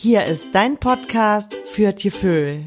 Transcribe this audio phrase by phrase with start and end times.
[0.00, 2.66] Hier ist dein Podcast für Tieföhl.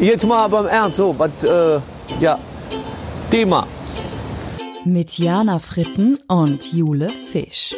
[0.00, 1.80] Jetzt mal beim Ernst, so, was, äh,
[2.18, 2.40] ja,
[3.30, 3.68] Thema.
[4.84, 7.76] Mit Jana Fritten und Jule Fisch.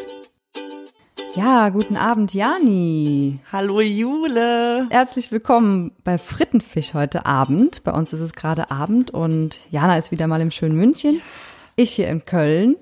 [1.35, 3.41] Ja, guten Abend, Jani.
[3.53, 4.87] Hallo Jule.
[4.89, 7.85] Herzlich willkommen bei Frittenfisch heute Abend.
[7.85, 11.21] Bei uns ist es gerade Abend und Jana ist wieder mal im schönen München.
[11.77, 12.77] Ich hier in Köln.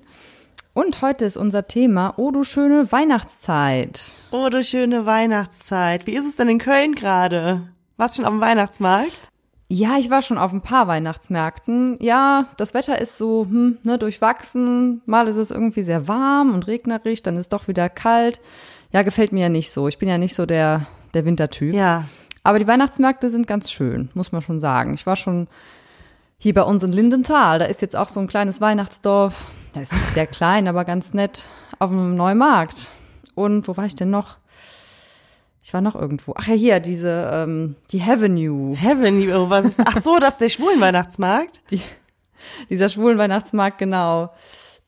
[0.79, 3.99] Und heute ist unser Thema, oh du schöne Weihnachtszeit.
[4.31, 6.07] Oh du schöne Weihnachtszeit.
[6.07, 7.67] Wie ist es denn in Köln gerade?
[7.97, 9.11] Warst du schon am Weihnachtsmarkt?
[9.67, 11.97] Ja, ich war schon auf ein paar Weihnachtsmärkten.
[11.99, 15.01] Ja, das Wetter ist so hm, ne, durchwachsen.
[15.05, 18.39] Mal ist es irgendwie sehr warm und regnerisch, dann ist doch wieder kalt.
[18.93, 19.89] Ja, gefällt mir ja nicht so.
[19.89, 21.73] Ich bin ja nicht so der, der Wintertyp.
[21.73, 22.05] Ja.
[22.43, 24.93] Aber die Weihnachtsmärkte sind ganz schön, muss man schon sagen.
[24.93, 25.49] Ich war schon
[26.39, 27.59] hier bei uns in Lindenthal.
[27.59, 29.51] Da ist jetzt auch so ein kleines Weihnachtsdorf.
[29.73, 31.43] Das ist sehr klein, aber ganz nett
[31.77, 32.91] auf dem Neumarkt.
[33.35, 34.37] Und wo war ich denn noch?
[35.61, 36.33] Ich war noch irgendwo.
[36.35, 38.75] Ach ja, hier, diese, ähm, die Avenue.
[38.75, 41.61] Heaven, oh, was ist, ach so, das ist der schwulen Weihnachtsmarkt?
[41.69, 41.81] Die,
[42.69, 44.31] dieser schwulen Weihnachtsmarkt, genau.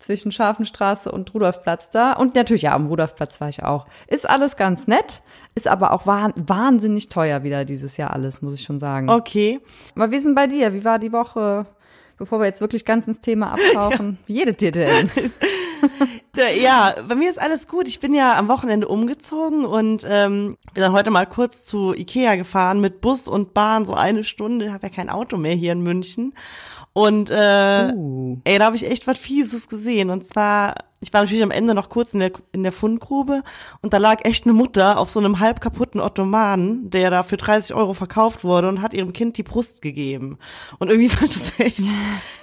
[0.01, 2.13] Zwischen Scharfenstraße und Rudolfplatz da.
[2.13, 3.85] Und natürlich, ja, am Rudolfplatz war ich auch.
[4.07, 5.21] Ist alles ganz nett,
[5.53, 9.09] ist aber auch wah wahnsinnig teuer wieder dieses Jahr alles, muss ich schon sagen.
[9.11, 9.59] Okay.
[9.95, 10.73] Aber wie ist denn bei dir?
[10.73, 11.67] Wie war die Woche,
[12.17, 14.17] bevor wir jetzt wirklich ganz ins Thema abtauchen?
[14.25, 15.11] Wie jedet dir denn?
[16.33, 17.87] Da- Ja, bei mir ist alles gut.
[17.87, 22.35] Ich bin ja am Wochenende umgezogen und ähm, bin dann heute mal kurz zu Ikea
[22.35, 24.71] gefahren mit Bus und Bahn, so eine Stunde.
[24.73, 26.33] Habe ja kein Auto mehr hier in München.
[26.93, 28.37] Und äh, Uh.
[28.43, 30.09] ey, da habe ich echt was Fieses gesehen.
[30.09, 33.43] Und zwar, ich war natürlich am Ende noch kurz in der, in der Fundgrube
[33.81, 37.37] und da lag echt eine Mutter auf so einem halb kaputten Ottomanen, der da für
[37.37, 40.37] 30 Euro verkauft wurde und hat ihrem Kind die Brust gegeben.
[40.79, 41.79] Und irgendwie fand das echt,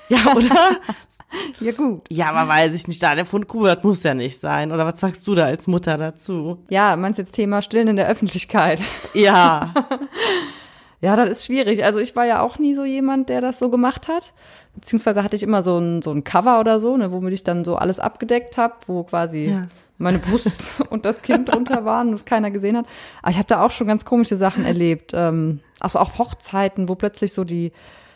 [0.08, 0.70] ja, oder?
[1.60, 2.06] Ja, gut.
[2.08, 4.72] Ja, aber weiß ich nicht, da in der Fundgrube, das muss ja nicht sein.
[4.72, 6.64] Oder was sagst du da als Mutter dazu?
[6.70, 8.80] Ja, meinst jetzt Thema Stillen in der Öffentlichkeit?
[9.12, 9.74] Ja,
[11.00, 11.84] Ja, das ist schwierig.
[11.84, 14.34] Also ich war ja auch nie so jemand, der das so gemacht hat.
[14.74, 17.64] Beziehungsweise hatte ich immer so ein, so ein Cover oder so, ne, womit ich dann
[17.64, 19.68] so alles abgedeckt habe, wo quasi Ja.
[19.98, 22.86] meine Brust und das Kind drunter waren und es keiner gesehen hat.
[23.22, 25.12] Aber ich habe da auch schon ganz komische Sachen erlebt.
[25.14, 27.70] Ähm, also auch Hochzeiten, wo plötzlich so die,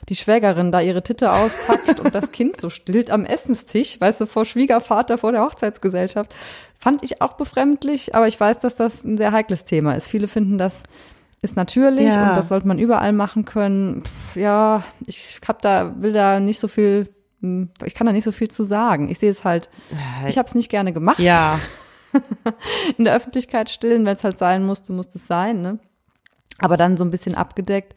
[0.08, 4.26] die Schwägerin da ihre Titte auspackt und das Kind so stillt am Essenstisch, weißt du,
[4.26, 6.34] vor Schwiegervater, vor der Hochzeitsgesellschaft.
[6.80, 10.08] Fand ich auch befremdlich, aber ich weiß, dass das ein sehr heikles Thema ist.
[10.08, 10.82] Viele finden das
[11.42, 12.28] ist natürlich Ja.
[12.30, 14.02] und das sollte man überall machen können.
[14.04, 17.08] Pff, ja, ich hab da, will da nicht so viel,
[17.40, 19.08] hm, ich kann da nicht so viel zu sagen.
[19.08, 19.68] Ich sehe es halt,
[20.28, 21.18] ich habe es nicht gerne gemacht.
[21.18, 21.58] ja,
[22.98, 25.78] In der Öffentlichkeit stillen, wenn es halt sein musste, muss es sein, ne?
[26.58, 27.94] Aber dann so ein bisschen abgedeckt,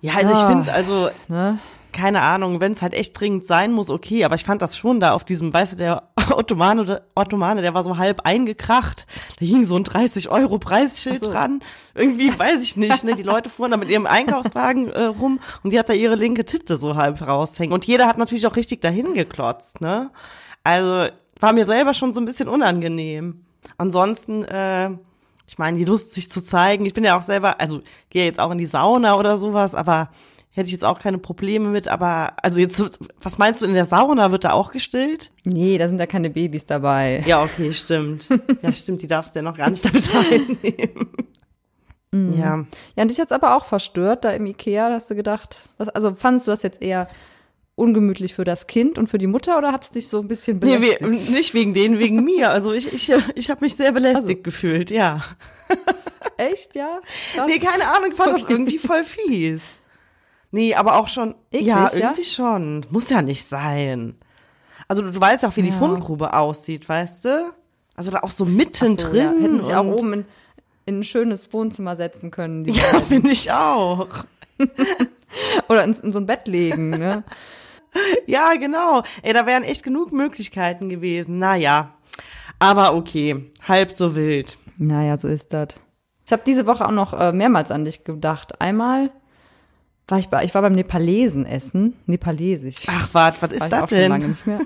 [0.00, 0.48] ja, also ich Ah.
[0.48, 1.58] finde, also, ne?
[1.96, 5.00] Keine Ahnung, wenn es halt echt dringend sein muss, okay, aber ich fand das schon
[5.00, 9.06] da auf diesem, weißt du, der Ottomane, der Ottomane, der war so halb eingekracht,
[9.40, 11.32] da hing so ein 30 Euro Preisschild Ach so.
[11.32, 11.60] dran,
[11.94, 15.72] irgendwie, weiß ich nicht, ne, die Leute fuhren da mit ihrem Einkaufswagen äh, rum und
[15.72, 18.82] die hat da ihre linke Titte so halb raushängen und jeder hat natürlich auch richtig
[18.82, 20.10] dahin geklotzt, ne,
[20.64, 23.44] also war mir selber schon so ein bisschen unangenehm.
[23.78, 24.90] Ansonsten, äh,
[25.46, 26.86] ich meine, die Lust, sich zu zeigen.
[26.86, 27.80] Ich bin ja auch selber, also
[28.10, 30.10] gehe jetzt auch in die Sauna oder sowas, aber
[30.56, 31.86] hätte ich jetzt auch keine Probleme mit.
[31.86, 35.30] Aber, also jetzt, was meinst du, in der Sauna wird da auch gestillt?
[35.44, 37.22] Nee, da sind ja keine Babys dabei.
[37.26, 38.28] Ja, okay, stimmt.
[38.62, 41.08] Ja, stimmt, die darfst du ja noch gar nicht damit reinnehmen.
[42.14, 42.64] Ja.
[42.96, 46.14] Ja, und dich hat's aber auch verstört, da im Ikea, hast du gedacht, was, also
[46.14, 47.08] fandest du das jetzt eher
[47.74, 50.78] ungemütlich für das Kind und für die Mutter oder hat's dich so ein bisschen Nee,
[50.78, 51.02] belästigt?
[51.02, 52.50] we- nicht wegen denen, wegen mir.
[52.56, 55.20] Also ich, ich, ich habe mich sehr belästigt gefühlt, ja.
[56.38, 57.00] Echt, ja?
[57.34, 57.46] Krass.
[57.46, 58.52] Nee, keine Ahnung, ich fand das Okay.
[58.54, 59.62] irgendwie voll fies.
[60.56, 61.34] Nee, aber auch schon.
[61.50, 61.94] Eklig, ja, ja?
[61.94, 62.86] irgendwie schon.
[62.88, 64.14] Muss ja nicht sein.
[64.88, 65.78] Also du, du weißt ja auch, wie die Ja.
[65.78, 67.52] Fundgrube aussieht, weißt du?
[67.94, 69.14] Also da auch so Ach so, mittendrin.
[69.16, 69.30] ja.
[69.42, 70.24] Hätten sich auch oben in,
[70.86, 72.64] in ein schönes Wohnzimmer setzen können.
[72.64, 74.08] Die Ja, finde ich auch.
[75.68, 77.22] Oder in, in so ein Bett legen, ne?
[78.26, 79.02] Ja, genau.
[79.22, 81.38] Ey, da wären echt genug Möglichkeiten gewesen.
[81.38, 81.94] Naja.
[82.58, 84.56] Aber okay, halb so wild.
[84.78, 85.68] Naja, so ist das.
[86.24, 88.58] Ich habe diese Woche auch noch äh, mehrmals an dich gedacht.
[88.60, 89.10] Einmal
[90.08, 91.94] war ich bei, ich war beim Nepalesen essen.
[92.06, 92.84] Nepalesisch.
[92.86, 94.30] Ach, wart, was ist ich das schon lange denn?
[94.30, 94.60] nicht mehr.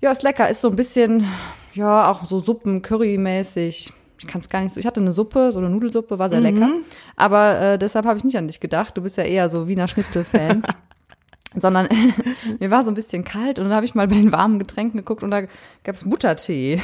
[0.00, 0.48] Ja, ist lecker.
[0.48, 1.26] Ist so ein bisschen,
[1.74, 3.92] ja, auch so Suppen, Curry-mäßig.
[4.18, 4.80] Ich kann es gar nicht so.
[4.80, 6.44] Ich hatte eine Suppe, so eine Nudelsuppe, war sehr Mhm.
[6.44, 6.70] lecker.
[7.16, 8.96] Aber äh, deshalb habe ich nicht an dich gedacht.
[8.96, 10.62] Du bist ja eher so Wiener Schnitzel-Fan.
[11.56, 11.88] Sondern
[12.60, 14.98] mir war so ein bisschen kalt und dann habe ich mal bei den warmen Getränken
[14.98, 15.42] geguckt und da
[15.84, 16.80] gab es Buttertee.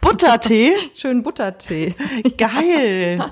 [0.00, 0.72] Buttertee?
[0.94, 1.94] Schönen Buttertee.
[2.36, 3.22] Geil.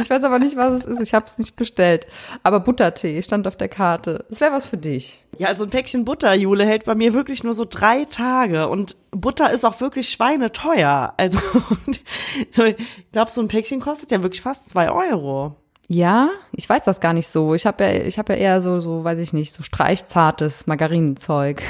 [0.00, 1.00] Ich weiß aber nicht, was es ist.
[1.00, 2.06] Ich habe es nicht bestellt.
[2.42, 4.24] Aber Buttertee stand auf der Karte.
[4.28, 5.26] Das wäre was für dich.
[5.38, 8.68] Ja, also ein Päckchen Butter, Jule, hält bei mir wirklich nur so drei Tage.
[8.68, 11.14] Und Butter ist auch wirklich schweineteuer.
[11.16, 11.38] Also,
[12.50, 12.76] so, ich
[13.12, 15.56] glaube, so ein Päckchen kostet ja wirklich fast zwei Euro.
[15.88, 17.54] Ja, ich weiß das gar nicht so.
[17.54, 21.62] Ich habe ja, ich habe ja eher so, so, weiß ich nicht, so streichzartes Margarinezeug.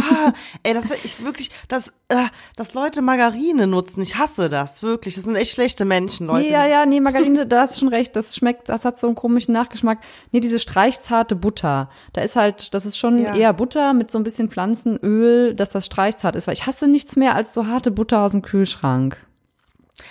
[0.00, 2.24] Bah, ey, das ich wirklich, dass, äh,
[2.56, 4.00] dass Leute Margarine nutzen.
[4.02, 5.14] Ich hasse das, wirklich.
[5.14, 6.46] Das sind echt schlechte Menschen, Leute.
[6.46, 8.14] Nee, ja, ja, nee, Margarine, da hast du schon recht.
[8.16, 9.98] Das schmeckt, das hat so einen komischen Nachgeschmack.
[10.32, 11.90] Nee, diese streichzarte Butter.
[12.12, 13.34] Da ist halt, das ist schon Ja.
[13.34, 16.46] eher Butter mit so ein bisschen Pflanzenöl, dass das streichzart ist.
[16.46, 19.16] Weil ich hasse nichts mehr als so harte Butter aus dem Kühlschrank.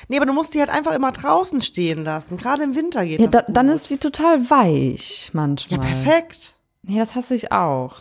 [0.10, 2.36] Nee, aber du musst die halt einfach immer draußen stehen lassen.
[2.38, 5.80] Gerade im Winter geht Ja, das da, dann ist sie total weich Ja, manchmal.
[5.80, 6.56] perfekt.
[6.84, 7.96] Nee, das hasse ich auch.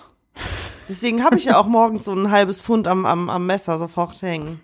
[0.89, 4.21] Deswegen habe ich ja auch morgens so ein halbes Pfund am, am, am Messer sofort
[4.23, 4.61] hängen.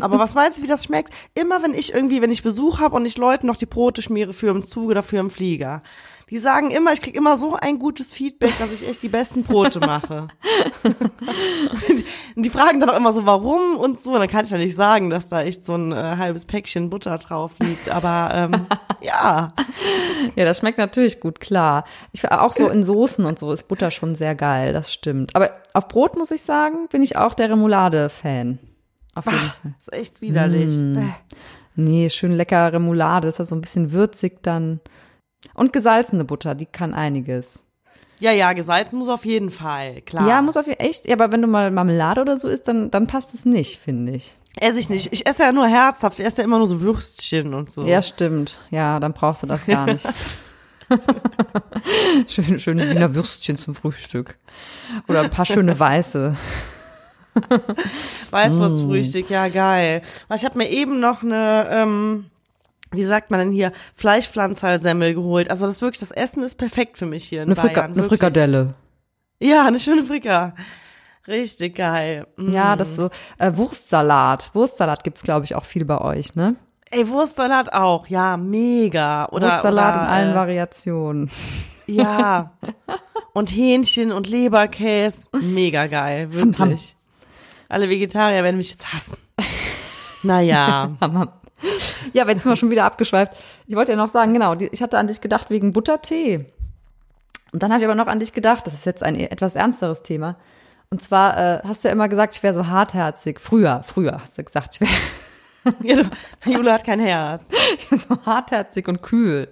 [0.00, 1.12] Aber was meinst du, wie das schmeckt?
[1.34, 4.32] Immer wenn ich irgendwie, wenn ich Besuch habe und ich Leuten noch die Brote schmiere
[4.32, 5.82] für im Zug oder für im Flieger.
[6.30, 9.44] Die sagen immer, ich krieg immer so ein gutes Feedback, dass ich echt die besten
[9.44, 10.28] Brote mache.
[12.36, 14.12] und die fragen dann auch immer so, warum und so.
[14.12, 16.90] Und dann kann ich ja nicht sagen, dass da echt so ein äh, halbes Päckchen
[16.90, 17.88] Butter drauf liegt.
[17.88, 18.66] Aber ähm,
[19.00, 19.54] ja.
[20.36, 21.84] Ja, das schmeckt natürlich gut, klar.
[22.12, 25.34] Ich auch so in Soßen und so ist Butter schon sehr geil, das stimmt.
[25.34, 28.58] Aber auf Brot muss ich sagen, bin ich auch der Remoulade-Fan.
[29.14, 29.54] Auf jeden Fall.
[29.62, 30.68] Das ist echt widerlich.
[30.68, 31.14] Bäh.
[31.74, 34.80] Nee, schön lecker Remoulade, ist ja so ein bisschen würzig dann.
[35.54, 37.64] Und gesalzene Butter, die kann einiges.
[38.20, 40.26] Ja, ja, gesalzen muss auf jeden Fall, klar.
[40.28, 42.90] Ja, muss auf jeden echt, ja, aber wenn du mal Marmelade oder so isst, dann,
[42.90, 44.36] dann passt es nicht, finde ich.
[44.56, 45.12] Esse ich nicht.
[45.12, 46.18] Ich esse ja nur herzhaft.
[46.18, 47.84] Ich esse ja immer nur so Würstchen und so.
[47.84, 48.58] Ja, stimmt.
[48.70, 50.04] Ja, dann brauchst du das gar nicht.
[52.28, 54.36] Schön, schönes Wiener Würstchen zum Frühstück.
[55.06, 56.36] Oder ein paar schöne weiße.
[58.30, 60.02] Weißwurstfrühstück, ja geil.
[60.34, 62.26] Ich habe mir eben noch eine, ähm,
[62.92, 65.50] wie sagt man denn hier, Fleischpflanzerl-Semmel geholt.
[65.50, 67.84] Also das wirklich, das Essen ist perfekt für mich hier in Eine, Frika Bayern.
[67.86, 68.20] eine wirklich.
[68.20, 68.74] Frikadelle.
[69.40, 70.54] Ja, eine schöne Frika.
[71.26, 72.26] Richtig geil.
[72.36, 72.52] Mm.
[72.52, 73.10] Ja, das so.
[73.36, 74.50] Äh, Wurstsalat.
[74.54, 76.56] Wurstsalat gibt's glaube ich, auch viel bei euch, ne?
[76.90, 78.06] Ey, Wurstsalat auch.
[78.06, 79.28] Ja, mega.
[79.28, 81.30] Oder, Wurstsalat oder, in allen äh, Variationen.
[81.86, 82.52] Ja.
[83.34, 85.26] und Hähnchen und Leberkäse.
[85.40, 86.96] Mega geil, wirklich.
[87.68, 89.18] Alle Vegetarier werden mich jetzt hassen.
[90.22, 90.88] Naja.
[92.12, 93.32] Ja, aber jetzt sind wir schon wieder abgeschweift.
[93.66, 96.46] Ich wollte ja noch sagen, genau, ich hatte an dich gedacht wegen Buttertee.
[97.52, 100.02] Und dann habe ich aber noch an dich gedacht, das ist jetzt ein etwas ernsteres
[100.02, 100.36] Thema.
[100.90, 103.40] Und zwar äh, hast du ja immer gesagt, ich wäre so hartherzig.
[103.40, 104.90] Früher, früher hast du gesagt, ich wäre
[106.46, 107.48] Jule hat kein Herz.
[107.78, 109.48] ich bin so hartherzig und kühl.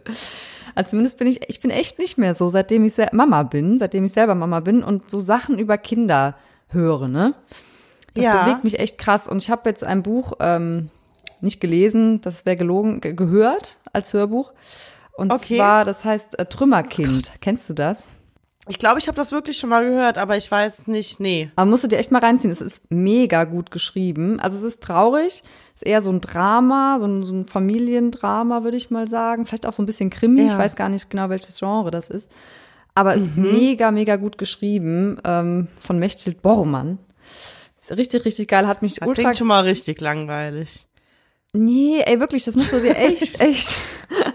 [0.75, 4.05] Also zumindest bin ich, ich bin echt nicht mehr so, seitdem ich Mama bin, seitdem
[4.05, 6.37] ich selber Mama bin und so Sachen über Kinder
[6.69, 7.35] höre, ne?
[8.15, 8.45] Das Ja.
[8.45, 9.29] bewegt mich echt krass.
[9.29, 10.91] Und ich habe jetzt ein Buch ähm,
[11.43, 14.53] nicht gelesen, das wäre gelogen, ge gehört als Hörbuch.
[15.15, 15.57] Und Okay.
[15.57, 17.33] zwar, das heißt äh, Trümmerkind.
[17.41, 18.17] Kennst du das?
[18.69, 21.51] Ich glaube, ich habe das wirklich schon mal gehört, aber ich weiß nicht, nee.
[21.55, 22.51] Aber musst du dir echt mal reinziehen.
[22.51, 24.41] Es ist mega gut geschrieben.
[24.41, 25.43] Also es ist traurig.
[25.77, 29.47] Es ist eher so ein Drama, so ein, so ein Familiendrama, würde ich mal sagen.
[29.47, 30.43] Vielleicht auch so ein bisschen Krimi.
[30.43, 30.49] Ja.
[30.49, 32.29] Ich weiß gar nicht genau, welches Genre das ist.
[32.95, 36.99] Aber es ist mega, mega gut geschrieben ähm, von Mechthild Bormann.
[37.79, 38.67] Ist richtig, richtig geil.
[38.67, 40.85] Hat mich Das ultra klingt schon mal richtig langweilig.
[41.53, 43.69] Nee, ey, wirklich, das musst du dir echt, echt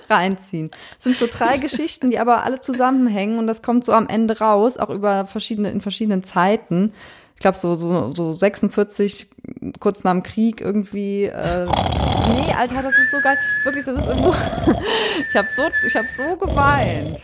[0.09, 0.71] reinziehen.
[0.97, 4.39] Es sind so drei Geschichten, die aber alle zusammenhängen und das kommt so am Ende
[4.39, 6.93] raus, auch über verschiedene, in verschiedenen Zeiten.
[7.35, 9.27] Ich glaube, so, so, so 46,
[9.79, 11.25] kurz nach dem Krieg irgendwie.
[11.25, 13.37] Äh, nee, Alter, das ist so geil.
[13.63, 14.35] Wirklich, das ist irgendwo.
[15.27, 17.19] ich habe so, ich hab so geweint.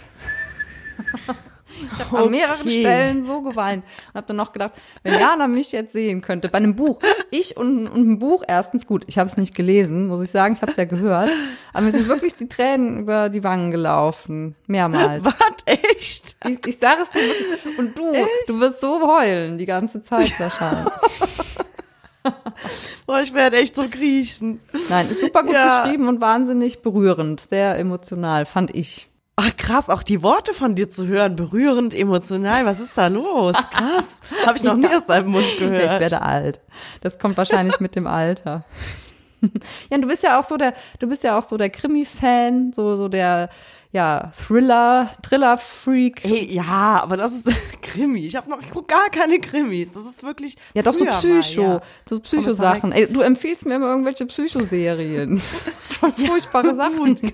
[1.79, 2.81] Ich habe an mehreren Okay.
[2.81, 6.57] Stellen so geweint und habe dann noch gedacht, wenn Jana mich jetzt sehen könnte, bei
[6.57, 6.99] einem Buch,
[7.31, 10.53] ich und, und ein Buch erstens, gut, ich habe es nicht gelesen, muss ich sagen,
[10.53, 11.29] ich habe es ja gehört,
[11.73, 15.23] aber mir sind wirklich die Tränen über die Wangen gelaufen, mehrmals.
[15.23, 15.35] Was?
[15.65, 16.35] Echt?
[16.47, 17.77] Ich, ich sage es dir wirklich.
[17.77, 18.13] Und du,
[18.47, 20.91] du wirst so heulen die ganze Zeit wahrscheinlich.
[23.05, 24.59] Boah, ich werde echt so kriechen.
[24.89, 25.81] Nein, ist super gut Ja.
[25.83, 29.07] geschrieben und wahnsinnig berührend, sehr emotional, fand ich.
[29.39, 33.55] Ach krass, auch die Worte von dir zu hören, berührend, emotional, was ist da los?
[33.69, 35.83] Krass, habe ich noch nie aus deinem Mund gehört.
[35.83, 36.59] Ja, ich werde alt.
[37.01, 38.65] Das kommt wahrscheinlich mit dem Alter.
[39.91, 42.95] Ja, du bist ja auch so der, du bist ja auch so der Krimi-Fan, so,
[42.95, 43.51] so der,
[43.91, 46.23] ja, Thriller, Thriller-Freak.
[46.23, 47.47] Hey, ja, aber das ist
[47.83, 48.25] Krimi.
[48.25, 49.93] Ich habe noch, ich guck gar keine Krimis.
[49.93, 50.57] Das ist wirklich.
[50.73, 51.81] Ja, doch so früher mal, Psycho, ja.
[52.09, 52.91] so Psycho-Sachen.
[52.91, 55.39] Ey, du empfiehlst mir immer irgendwelche Psychoserien.
[55.39, 57.31] Furchtbare Sachen.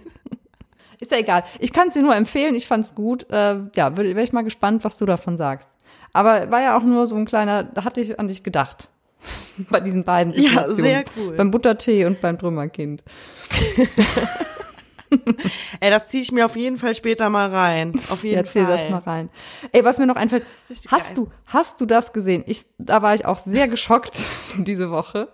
[1.00, 1.44] Ist ja egal.
[1.60, 2.56] Ich kann es dir nur empfehlen.
[2.56, 3.30] Ich fand's gut.
[3.32, 5.70] Äh, ja, wäre ich mal gespannt, was du davon sagst.
[6.14, 8.90] Aber war ja auch nur so ein kleiner, da hatte ich an dich gedacht.
[9.70, 10.76] Bei diesen beiden Ja, Situationen.
[10.86, 11.36] sehr cool.
[11.36, 13.04] Beim Buttertee und beim Trümmerkind.
[15.80, 17.94] Ey, das ziehe ich mir auf jeden Fall später mal rein.
[18.10, 18.78] Auf jeden Erzähl Fall.
[18.78, 19.30] das mal rein.
[19.72, 21.26] Ey, was mir noch einfällt, Richtig hast geil.
[21.26, 22.44] du, hast du das gesehen?
[22.48, 24.18] Ich, da war ich auch sehr geschockt
[24.58, 25.30] diese Woche.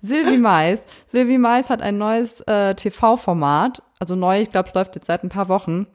[0.00, 0.84] Sylvie Mais.
[1.06, 3.80] Sylvie Mais hat ein neues äh, TV-Format.
[4.02, 5.86] Also neu, ich glaube, es läuft jetzt seit ein paar Wochen.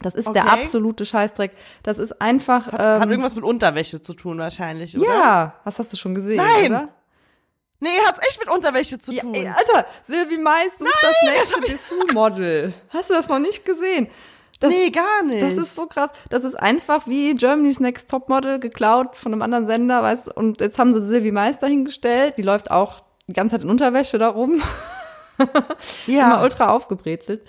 [0.00, 0.60] Das ist der Okay.
[0.60, 1.50] absolute Scheißdreck.
[1.82, 2.70] Das ist einfach.
[2.70, 5.08] Hat Ähm, irgendwas mit Unterwäsche zu tun wahrscheinlich, oder?
[5.08, 6.36] ja, was hast du schon gesehen?
[6.36, 6.70] Nein.
[6.70, 6.88] Oder?
[7.80, 9.34] Nee, hat's echt mit Unterwäsche zu Ja, tun.
[9.34, 12.72] ey, Alter, Sylvie Mais sucht das nächste Dessous-Model.
[12.90, 14.06] Hast du das noch nicht gesehen?
[14.60, 15.42] Das, nee, gar nicht.
[15.42, 16.10] Das ist so krass.
[16.30, 20.32] Das ist einfach wie Germany's Next Topmodel geklaut von einem anderen Sender, weißt du?
[20.34, 22.34] Und jetzt haben sie Sylvie Mais dahingestellt.
[22.38, 24.62] Die läuft auch die ganze Zeit in Unterwäsche da rum.
[26.06, 26.42] Immer ja.
[26.42, 27.42] ultra aufgebrezelt.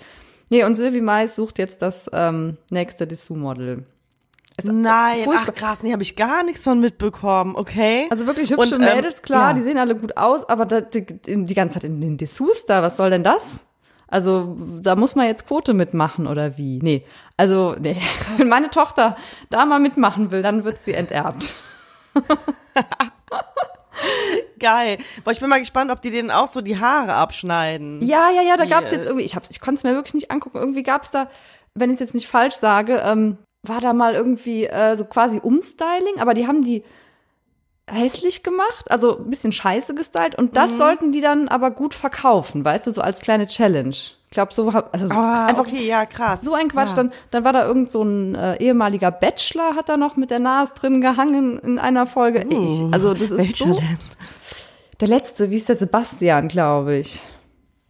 [0.50, 3.84] Nee, und Sylvie Mais sucht jetzt das ähm, nächste Dessous-Model.
[4.62, 5.48] Nein, furchtbar.
[5.48, 8.06] ach krass, nee, habe ich gar nichts von mitbekommen, okay?
[8.10, 9.52] Also wirklich hübsche Und, ähm, Mädels, klar, ja.
[9.54, 12.80] die sehen alle gut aus, aber da, die, die ganze Zeit in den Dessous da,
[12.80, 13.64] was soll denn das?
[14.06, 16.78] Also, da muss man jetzt Quote mitmachen oder wie?
[16.80, 17.04] Nee,
[17.36, 17.96] also, nee.
[18.36, 19.16] Wenn meine Tochter
[19.50, 21.56] da mal mitmachen will, dann wird sie enterbt.
[24.64, 24.98] Geil.
[25.24, 28.00] Boah, ich bin mal gespannt, ob die denen auch so die Haare abschneiden.
[28.00, 30.14] Ja, ja, ja, da gab's äh, jetzt irgendwie, ich hab's, ich konnte es mir wirklich
[30.14, 31.28] nicht angucken, irgendwie gab's da,
[31.74, 35.38] wenn ich es jetzt nicht falsch sage, ähm, war da mal irgendwie äh, so quasi
[35.42, 36.82] Umstyling, aber die haben die
[37.90, 40.54] hässlich gemacht, also ein bisschen scheiße gestylt und Mhm.
[40.54, 43.90] das sollten die dann aber gut verkaufen, weißt du, so als kleine Challenge.
[43.90, 46.40] Ich glaube, so also so Ah, einfach okay, ja, krass.
[46.42, 46.88] so ein Quatsch.
[46.90, 46.94] Ja.
[46.96, 50.40] Dann, dann war da irgend so ein äh, ehemaliger Bachelor, hat da noch mit der
[50.40, 52.44] Nase drin gehangen in einer Folge.
[52.48, 53.74] ich, also das ist Uh, Welcher so.
[53.74, 53.98] denn?
[55.04, 57.20] Der letzte, wie ist der Sebastian, glaube ich.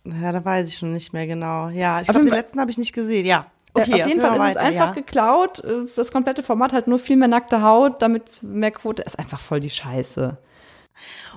[0.05, 1.69] Ja, da weiß ich schon nicht mehr genau.
[1.69, 3.25] Ja, ich glaube, den letzten habe ich nicht gesehen.
[3.25, 3.47] Ja.
[3.77, 4.93] Ja, Okay, auf jeden Fall ist es weiter, einfach ja.
[4.95, 5.63] geklaut.
[5.63, 9.39] Äh, Das komplette Format hat nur viel mehr nackte Haut, damit mehr Quote ist einfach
[9.39, 10.37] voll die Scheiße.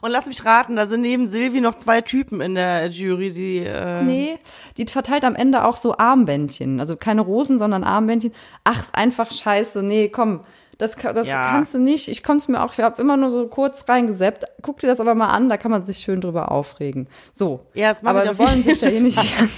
[0.02, 3.60] Und lass mich raten, da sind neben Silvi noch zwei Typen in der Jury, die
[3.60, 4.40] äh, Nee,
[4.78, 6.80] die verteilt am Ende auch so Armbändchen.
[6.80, 8.34] Also keine Rosen, sondern Armbändchen.
[8.64, 9.84] Ach, ist einfach scheiße.
[9.84, 10.40] Nee, komm.
[10.78, 11.50] Das, das Ja.
[11.50, 12.08] kannst du nicht.
[12.08, 14.46] Ich konnte es mir auch, ich habe immer nur so kurz reingeseppt.
[14.62, 17.08] Guck dir das aber mal an, da kann man sich schön drüber aufregen.
[17.34, 17.62] So.
[17.74, 19.52] Ja, das aber wir wollen uns ja hier nicht ganz.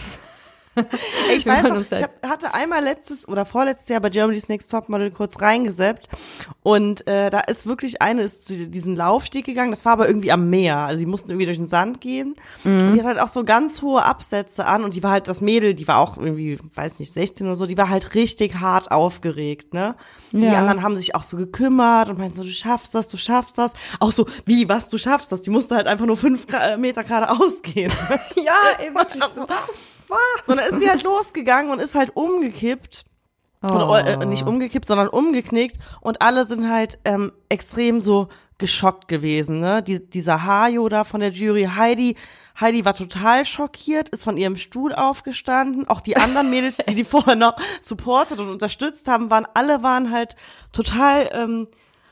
[1.36, 5.12] Ich weiß noch, ich hab, hatte einmal letztes oder vorletztes Jahr bei Germany's Next Topmodel
[5.12, 6.08] kurz reingeseppt
[6.64, 10.32] und äh, da ist wirklich eine ist zu diesen Laufsteg gegangen, das war aber irgendwie
[10.32, 13.28] am Meer, also die mussten irgendwie durch den Sand gehen und die hat halt auch
[13.28, 16.58] so ganz hohe Absätze an und die war halt das Mädel, die war auch irgendwie,
[16.76, 19.96] weiß nicht, 16 oder so, die war halt richtig hart aufgeregt, ne?
[20.32, 20.60] Die Ja.
[20.60, 23.74] anderen haben sich auch so gekümmert und meinten so, du schaffst das, du schaffst das.
[24.00, 25.42] Auch so, wie, was, du schaffst das?
[25.42, 27.92] Die musste halt einfach nur fünf Gra- Meter geradeaus gehen.
[28.36, 29.24] ja, ey, wirklich
[30.10, 30.54] so.
[30.54, 33.06] So, dann ist sie halt losgegangen und ist halt umgekippt.
[33.62, 35.78] Oder, äh, nicht umgekippt, sondern umgeknickt.
[36.02, 39.60] Und alle sind halt ähm, extrem so geschockt gewesen.
[39.60, 39.84] Ne?
[39.84, 42.16] Die, dieser Hajo da von der Jury, Heidi,
[42.60, 45.88] Heidi war total schockiert, ist von ihrem Stuhl aufgestanden.
[45.88, 50.12] Auch die anderen Mädels, die die vorher noch supportet und unterstützt haben, waren alle waren
[50.12, 50.36] halt
[50.72, 51.68] total ähm,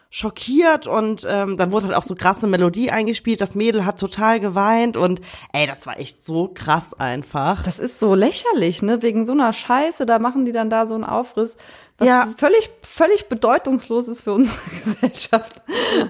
[0.09, 3.41] schockiert und ähm, dann wurde halt auch so krasse Melodie eingespielt.
[3.41, 5.19] Das Mädel hat total geweint und
[5.51, 7.63] ey, das war echt so krass einfach.
[7.63, 9.01] Das ist so lächerlich, ne?
[9.01, 11.57] Wegen so einer Scheiße, da machen die dann da so einen Aufriss,
[11.97, 12.29] was Ja.
[12.37, 15.61] völlig, völlig bedeutungslos ist für unsere Gesellschaft.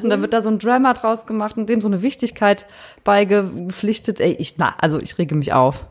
[0.04, 2.68] Und dann wird da so ein Drama draus gemacht und dem so eine Wichtigkeit
[3.04, 4.20] beigepflichtet.
[4.20, 5.86] Ey, ich, na, also ich rege mich auf.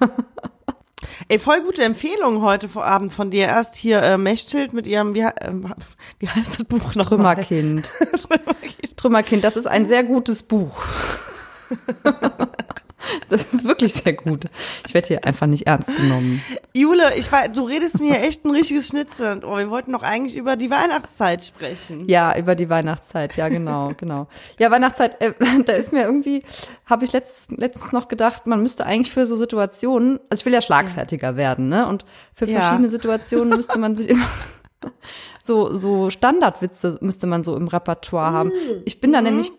[1.30, 3.46] Ey, voll gute Empfehlung heute vor Abend von dir.
[3.46, 5.72] Erst hier äh, Mechthild mit ihrem, wie, ähm,
[6.18, 7.06] wie heißt das Buch noch?
[7.08, 7.92] Trümmerkind.
[8.96, 10.82] Trümmerkind, das ist ein sehr gutes Buch.
[13.28, 14.44] Das ist wirklich sehr gut.
[14.86, 16.42] Ich werde hier einfach nicht ernst genommen.
[16.74, 19.40] Jule, ich weiß, du redest mir echt ein richtiges Schnitzel.
[19.44, 22.08] Oh, wir wollten doch eigentlich über die Weihnachtszeit sprechen.
[22.08, 24.26] Ja, über die Weihnachtszeit, ja genau, genau.
[24.58, 25.32] Ja, Weihnachtszeit, äh,
[25.64, 26.42] da ist mir irgendwie,
[26.86, 30.52] habe ich letztens, letztens noch gedacht, man müsste eigentlich für so Situationen, also ich will
[30.54, 31.86] ja schlagfertiger werden, ne?
[31.86, 32.04] Und
[32.34, 32.60] für Ja.
[32.60, 34.26] verschiedene Situationen müsste man sich immer
[35.42, 38.52] so, so Standardwitze müsste man so im Repertoire haben.
[38.84, 39.52] Ich bin da nämlich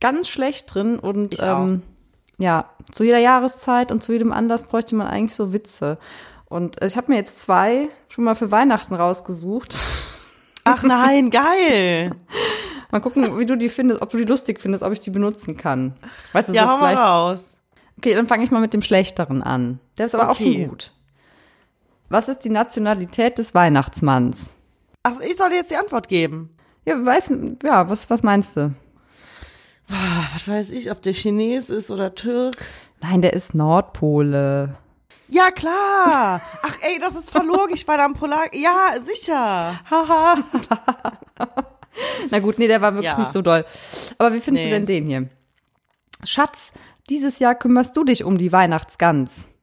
[0.00, 1.28] ganz schlecht drin und Mhm.
[1.32, 1.68] Ich auch.
[2.38, 5.98] Ja, zu jeder Jahreszeit und zu jedem Anlass bräuchte man eigentlich so Witze.
[6.48, 9.76] Und ich habe mir jetzt zwei schon mal für Weihnachten rausgesucht.
[10.64, 12.10] Ach nein, geil.
[12.92, 15.56] Mal gucken, wie du die findest, ob du die lustig findest, ob ich die benutzen
[15.56, 15.94] kann.
[16.32, 17.02] Weißt du, Ja, so hau mal vielleicht.
[17.12, 17.58] raus.
[17.98, 19.80] Okay, dann fange ich mal mit dem schlechteren an.
[19.98, 20.52] Der ist aber auch Okay.
[20.60, 20.92] schon gut.
[22.08, 24.50] Was ist die Nationalität des Weihnachtsmanns?
[25.02, 26.50] Ach, ich soll dir jetzt die Antwort geben.
[26.84, 27.32] Ja, weiß,
[27.64, 28.72] ja, was, was meinst du?
[29.90, 32.56] Ah, Was weiß ich, ob der Chines ist oder Türk.
[33.00, 34.74] Nein, der ist Nordpole.
[35.28, 36.40] Ja, klar.
[36.62, 38.52] Ach, ey, das ist voll logisch, weil er am Polar...
[38.54, 39.78] Ja, sicher.
[39.90, 40.36] Haha.
[42.30, 43.18] Na gut, nee, der war wirklich Ja.
[43.18, 43.64] nicht so doll.
[44.18, 44.70] Aber wie findest Nee.
[44.70, 45.28] du denn den hier?
[46.24, 46.72] Schatz,
[47.10, 49.54] dieses Jahr kümmerst du dich um die Weihnachtsgans.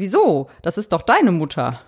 [0.00, 0.48] Wieso?
[0.62, 1.78] Das ist doch deine Mutter.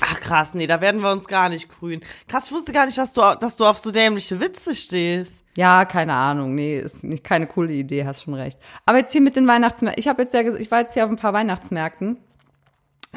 [0.00, 2.00] Ach krass, nee, da werden wir uns gar nicht grün.
[2.26, 5.44] Krass, ich wusste gar nicht, dass du, dass du auf so dämliche Witze stehst.
[5.54, 6.54] Ja, keine Ahnung.
[6.54, 8.58] Nee, ist nicht, keine coole Idee, hast schon recht.
[8.86, 10.00] Aber jetzt hier mit den Weihnachtsmärkten.
[10.00, 12.16] Ich habe jetzt ja, ich war jetzt hier auf ein paar Weihnachtsmärkten.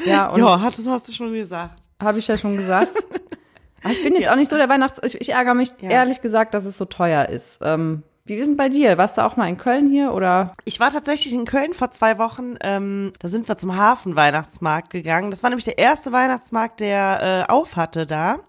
[0.05, 1.75] Ja, und Ja, das hast du schon gesagt.
[2.01, 2.89] habe ich ja schon gesagt.
[3.83, 4.99] Aber ich bin jetzt auch nicht so der Weihnachts...
[5.03, 5.89] Ich, ich ärgere mich Ja.
[5.91, 7.59] ehrlich gesagt, dass es so teuer ist.
[7.63, 8.97] Ähm, wie ist denn bei dir?
[8.97, 10.55] Warst du auch mal in Köln hier oder?
[10.65, 12.55] Ich war tatsächlich in Köln vor zwei Wochen.
[12.61, 15.31] Ähm, da sind wir zum Hafen-Weihnachtsmarkt gegangen.
[15.31, 18.39] Das war nämlich der erste Weihnachtsmarkt, der äh, auf hatte da.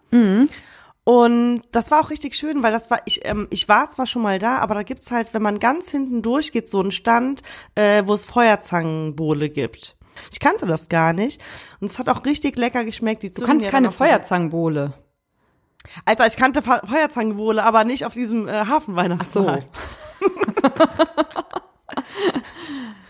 [1.04, 4.22] Und das war auch richtig schön, weil das war, ich, ähm, ich war zwar schon
[4.22, 7.42] mal da, aber da gibt's halt, wenn man ganz hinten durchgeht, so einen Stand,
[7.74, 9.96] äh, wo es Feuerzangenbowle gibt.
[10.30, 11.42] Ich kannte das gar nicht.
[11.80, 13.22] Und es hat auch richtig lecker geschmeckt.
[13.22, 14.92] Die Du kannst keine Feuerzangenbowle.
[16.04, 18.72] Alter, ich kannte Fe- Feuerzangenbowle, aber nicht auf diesem äh, Ach so.
[18.74, 19.68] Hafenweihnachtsmarkt.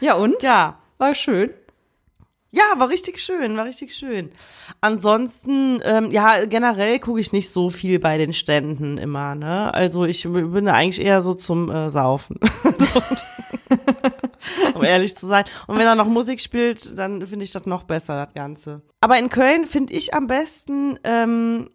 [0.01, 0.43] Ja und?
[0.43, 0.79] Ja.
[0.99, 1.51] War schön.
[2.51, 4.31] Ja, war richtig schön, war richtig schön.
[4.81, 9.73] Ansonsten, ähm, ja, generell gucke ich nicht so viel bei den Ständen immer, ne?
[9.73, 12.39] Also ich bin da eigentlich eher so zum äh, Saufen.
[14.75, 15.45] um ehrlich zu sein.
[15.67, 18.83] Und wenn er noch Musik spielt, dann finde ich das noch besser, das Ganze.
[19.01, 21.71] Aber in Köln finde ich am besten ähm,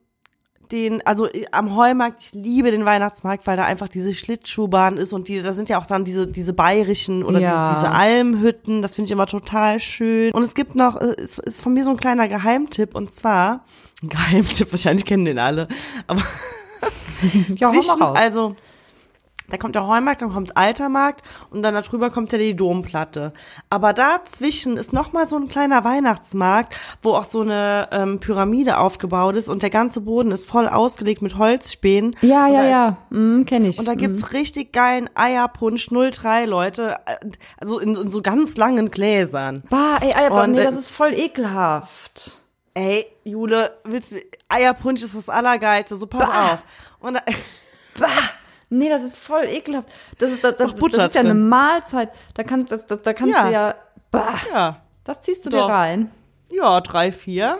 [0.71, 5.13] den, also äh, am Heumarkt, ich liebe den Weihnachtsmarkt, weil da einfach diese Schlittschuhbahn ist
[5.13, 7.69] und die, da sind ja auch dann diese, diese bayerischen oder Ja.
[7.69, 10.31] diese, diese Almhütten, das finde ich immer total schön.
[10.33, 13.65] Und es gibt noch, äh, es ist von mir so ein kleiner Geheimtipp und zwar,
[14.03, 15.67] ein Geheimtipp, wahrscheinlich kennen den alle,
[16.07, 16.21] aber
[17.55, 18.55] Ja, zwischen, also
[19.49, 23.31] da kommt der Heumarkt, dann kommt Altermarkt und dann darüber kommt ja die Domplatte.
[23.69, 28.77] Aber dazwischen ist noch mal so ein kleiner Weihnachtsmarkt, wo auch so eine ähm, Pyramide
[28.77, 32.15] aufgebaut ist und der ganze Boden ist voll ausgelegt mit Holzspänen.
[32.21, 32.97] ja, ja, ja.
[33.09, 33.79] Mm, kenn ich.
[33.79, 36.97] Und da gibt's richtig geilen Eierpunsch 03, Leute.
[37.59, 39.63] Also in, in so ganz langen Gläsern.
[39.69, 42.31] Bah, ey, Und, nee, das ist voll ekelhaft.
[42.73, 44.17] Ey, Jule, willst du,
[44.49, 46.53] Eierpunsch ist das Allergeilste, so pass Bah.
[46.53, 46.59] auf.
[46.99, 47.21] Und da,
[48.69, 49.87] Nee, das ist voll ekelhaft.
[50.17, 51.33] Das ist, das, das, das ist ja eine.
[51.33, 52.09] Mahlzeit.
[52.33, 53.47] Da, kann, das, das, da kannst Ja.
[53.47, 53.75] du ja.
[54.11, 55.67] Bah, ja, das ziehst du Doch.
[55.67, 56.11] dir rein.
[56.51, 57.59] ja, drei, vier.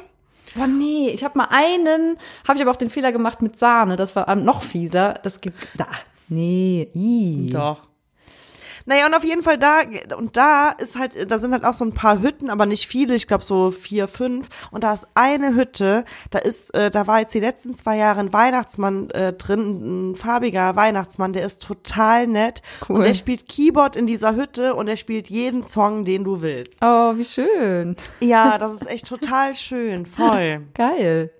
[0.55, 2.17] Boah, nee, ich habe mal einen,
[2.47, 3.95] habe ich aber auch den Fehler gemacht mit Sahne.
[3.95, 5.15] Das war ähm, noch fieser.
[5.23, 5.57] Das gibt.
[5.77, 5.87] Da.
[6.29, 7.49] Nee, i.
[7.53, 7.86] Doch.
[8.87, 9.81] Naja, und auf jeden Fall da,
[10.17, 13.15] und da ist halt, da sind halt auch so ein paar Hütten, aber nicht viele,
[13.15, 14.47] ich glaube so vier, fünf.
[14.71, 18.21] Und da ist eine Hütte, da ist, äh, da war jetzt die letzten zwei Jahre
[18.21, 22.61] ein Weihnachtsmann äh, drin, ein farbiger Weihnachtsmann, der ist total nett.
[22.87, 22.95] Cool.
[22.99, 26.81] Und der spielt Keyboard in dieser Hütte und er spielt jeden Song, den du willst.
[26.81, 27.97] Oh, wie schön.
[28.21, 30.61] Ja, das ist echt total schön, voll.
[30.73, 31.31] Geil.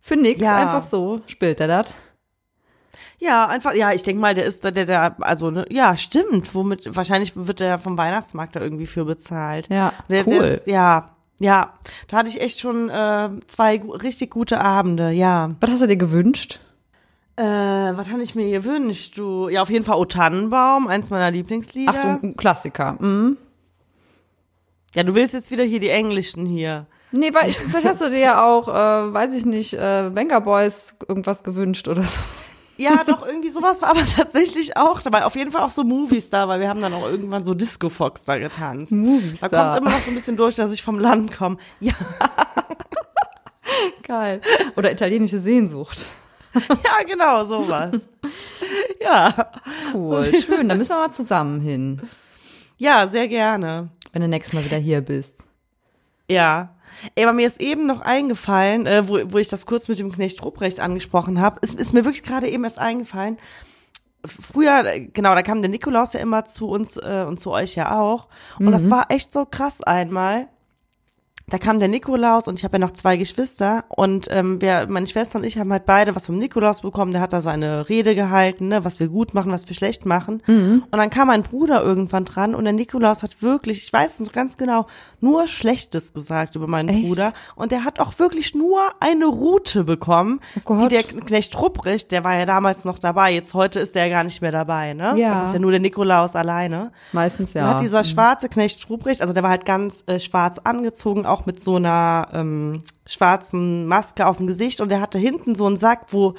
[0.00, 0.56] Für nix, Ja.
[0.56, 1.94] einfach so spielt er das.
[3.18, 6.54] Ja, einfach, ja, ich denke mal, der ist da, der, der, also, ne, ja, stimmt,
[6.54, 9.68] womit, wahrscheinlich wird der vom Weihnachtsmarkt da irgendwie für bezahlt.
[9.70, 10.38] Ja, der, cool.
[10.38, 11.06] Der ist, ja,
[11.38, 11.74] ja,
[12.08, 15.50] da hatte ich echt schon äh, zwei richtig gute Abende, ja.
[15.60, 16.60] Was hast du dir gewünscht?
[17.36, 19.48] Äh, was habe ich mir gewünscht, du?
[19.48, 21.92] Ja, auf jeden Fall O Tannenbaum, eins meiner Lieblingslieder.
[21.94, 22.96] Ach so, ein Klassiker.
[22.98, 23.36] Mhm.
[24.94, 26.86] Ja, du willst jetzt wieder hier die englischen hier.
[27.12, 30.38] Nee, weil ich, vielleicht hast du dir ja auch, äh, weiß ich nicht, äh, Venga
[30.40, 32.20] Boys irgendwas gewünscht oder so.
[32.78, 35.24] Ja, doch, irgendwie sowas war aber tatsächlich auch dabei.
[35.24, 37.88] Auf jeden Fall auch so Movies da, weil wir haben dann auch irgendwann so Disco
[37.88, 38.92] Fox da getanzt.
[38.92, 39.74] Movies Da da.
[39.74, 41.56] kommt immer noch so ein bisschen durch, dass ich vom Land komme.
[41.80, 41.92] Ja,
[44.06, 44.40] Geil.
[44.76, 46.06] Oder italienische Sehnsucht.
[46.54, 48.08] ja, genau, sowas.
[49.00, 49.50] Ja,
[49.92, 50.68] Cool, schön.
[50.68, 52.00] Da müssen wir mal zusammen hin,
[52.78, 53.88] ja, sehr gerne.
[54.12, 55.44] wenn du nächstes Mal wieder hier bist.
[56.28, 56.74] Ja.
[57.14, 60.10] Ey, aber mir ist eben noch eingefallen, äh, wo, wo ich das kurz mit dem
[60.10, 63.36] Knecht Ruprecht angesprochen habe, ist, ist mir wirklich gerade eben erst eingefallen.
[64.24, 67.74] Früher, äh, genau, da kam der Nikolaus ja immer zu uns äh, und zu euch
[67.74, 68.28] ja auch.
[68.58, 70.48] Und das war echt so krass einmal.
[71.48, 75.06] Da kam der Nikolaus und ich habe ja noch zwei Geschwister und ähm, wir, meine
[75.06, 77.12] Schwester und ich haben halt beide was vom Nikolaus bekommen.
[77.12, 80.42] Der hat da seine Rede gehalten, ne, was wir gut machen, was wir schlecht machen.
[80.90, 84.32] Und dann kam mein Bruder irgendwann dran und der Nikolaus hat wirklich, ich weiß es
[84.32, 84.86] ganz genau,
[85.20, 87.06] nur Schlechtes gesagt über meinen Echt?
[87.06, 87.32] Bruder.
[87.54, 92.24] Und der hat auch wirklich nur eine Route bekommen, Oh die der Knecht Rupprecht, der
[92.24, 93.32] war ja damals noch dabei.
[93.32, 95.14] Jetzt heute ist der ja gar nicht mehr dabei, ne?
[95.16, 95.34] Ja.
[95.34, 96.90] Da kommt ja nur der Nikolaus alleine.
[97.12, 97.68] Meistens ja.
[97.68, 101.60] hat dieser schwarze Knecht Ruprecht, also der war halt ganz äh, schwarz angezogen, auch mit
[101.62, 106.06] so einer ähm, schwarzen Maske auf dem Gesicht und der hatte hinten so einen Sack,
[106.08, 106.34] wo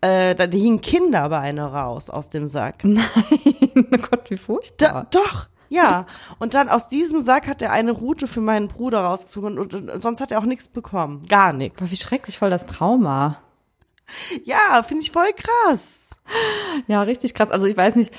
[0.00, 2.82] äh, da hingen Kinderbeine raus aus dem Sack.
[2.84, 5.06] oh Gott, wie Da, furchtbar.
[5.10, 6.06] doch, ja.
[6.38, 9.90] Und dann aus diesem Sack hat er eine Route für meinen Bruder rausgezogen und, und,
[9.90, 11.26] und sonst hat er auch nichts bekommen.
[11.28, 11.80] Gar nichts.
[11.80, 13.38] Aber wie schrecklich voll das Trauma.
[14.44, 16.10] Ja, finde ich voll krass.
[16.86, 17.50] Ja, richtig krass.
[17.50, 18.12] Also ich weiß nicht,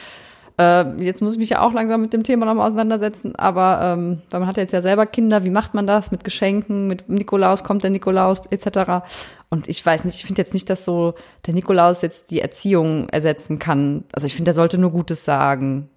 [0.59, 4.21] Äh, jetzt muss ich mich ja auch langsam mit dem Thema nochmal auseinandersetzen, aber ähm,
[4.31, 7.09] weil man hat ja jetzt ja selber Kinder, wie macht man das mit Geschenken, mit
[7.09, 9.05] Nikolaus, kommt der Nikolaus etc.
[9.49, 11.13] Und ich weiß nicht, ich finde jetzt nicht, dass so
[11.45, 14.05] der Nikolaus jetzt die Erziehung ersetzen kann.
[14.13, 15.89] Also ich finde, der sollte nur Gutes sagen.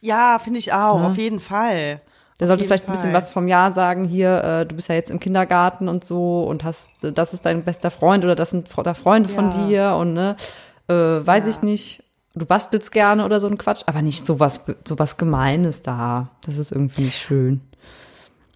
[0.00, 1.06] Ja, finde ich auch, Ne?
[1.06, 2.00] auf jeden Fall.
[2.38, 3.22] Der sollte vielleicht ein bisschen Fall.
[3.22, 6.64] was vom Jahr sagen, hier, äh, du bist ja jetzt im Kindergarten und so und
[6.64, 9.66] hast, das ist dein bester Freund oder das sind Freunde von Ja.
[9.66, 10.36] dir und ne,
[10.88, 11.50] äh, weiß Ja.
[11.50, 12.02] ich nicht,
[12.36, 16.30] du bastelst gerne oder so ein Quatsch, aber nicht sowas, sowas Gemeines da.
[16.44, 17.60] Das ist irgendwie nicht schön.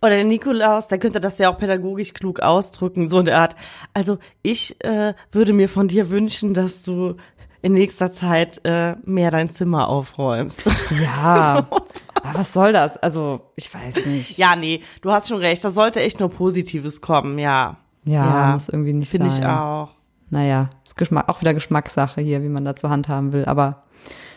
[0.02, 3.56] Oder der Nikolaus, der könnte das ja auch pädagogisch klug ausdrücken, so in der Art.
[3.92, 7.16] Also ich äh, würde mir von dir wünschen, dass du
[7.62, 10.62] in nächster Zeit äh, mehr dein Zimmer aufräumst.
[11.02, 11.84] Ja, aber
[12.38, 12.96] was soll das?
[12.96, 14.38] Also, ich weiß nicht.
[14.38, 17.76] ja, nee, du hast schon recht, da sollte echt nur Positives kommen, ja.
[18.06, 19.46] Ja, muss irgendwie nicht Finde ich sein.
[19.46, 19.90] auch.
[20.30, 23.44] Naja, ist Geschmack, auch wieder Geschmackssache hier, wie man da zur Hand haben will.
[23.46, 23.82] Aber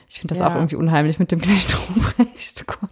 [0.10, 0.49] ich finde das Ja.
[0.49, 2.65] auch irgendwie unheimlich mit dem Knecht Ruprecht.
[2.67, 2.89] Gott.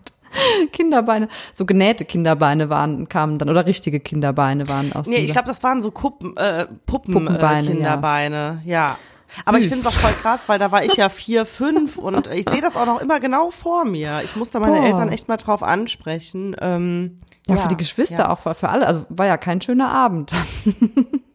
[0.71, 5.47] Kinderbeine, so genähte Kinderbeine waren, kamen dann, oder richtige Kinderbeine waren aus Nee, ich glaube,
[5.47, 8.97] das waren so Kuppen, äh, Puppen, Puppenbeine, äh, Kinderbeine, ja.
[9.45, 9.73] Aber ich Süß.
[9.73, 12.61] finde es auch voll krass, weil da war ich ja vier, fünf und ich sehe
[12.61, 14.21] das auch noch immer genau vor mir.
[14.23, 14.85] Ich musste meine Boah.
[14.85, 16.55] Eltern echt mal drauf ansprechen.
[16.59, 18.29] Ähm, ja, für die Geschwister ja.
[18.29, 18.87] auch, für alle.
[18.87, 20.33] Also war ja kein schöner Abend.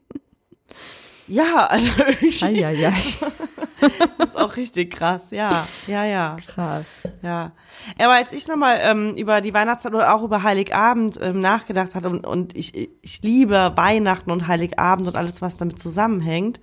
[1.28, 2.92] Ja, also irgendwie Eieiei.
[4.18, 6.86] das ist auch richtig krass, ja, ja, ja, Krass.
[7.22, 7.52] ja.
[7.98, 12.08] Aber als ich nochmal ähm, über die Weihnachtszeit oder auch über Heiligabend ähm, nachgedacht hatte
[12.08, 16.60] und, und ich, ich liebe Weihnachten und Heiligabend und alles, was damit zusammenhängt.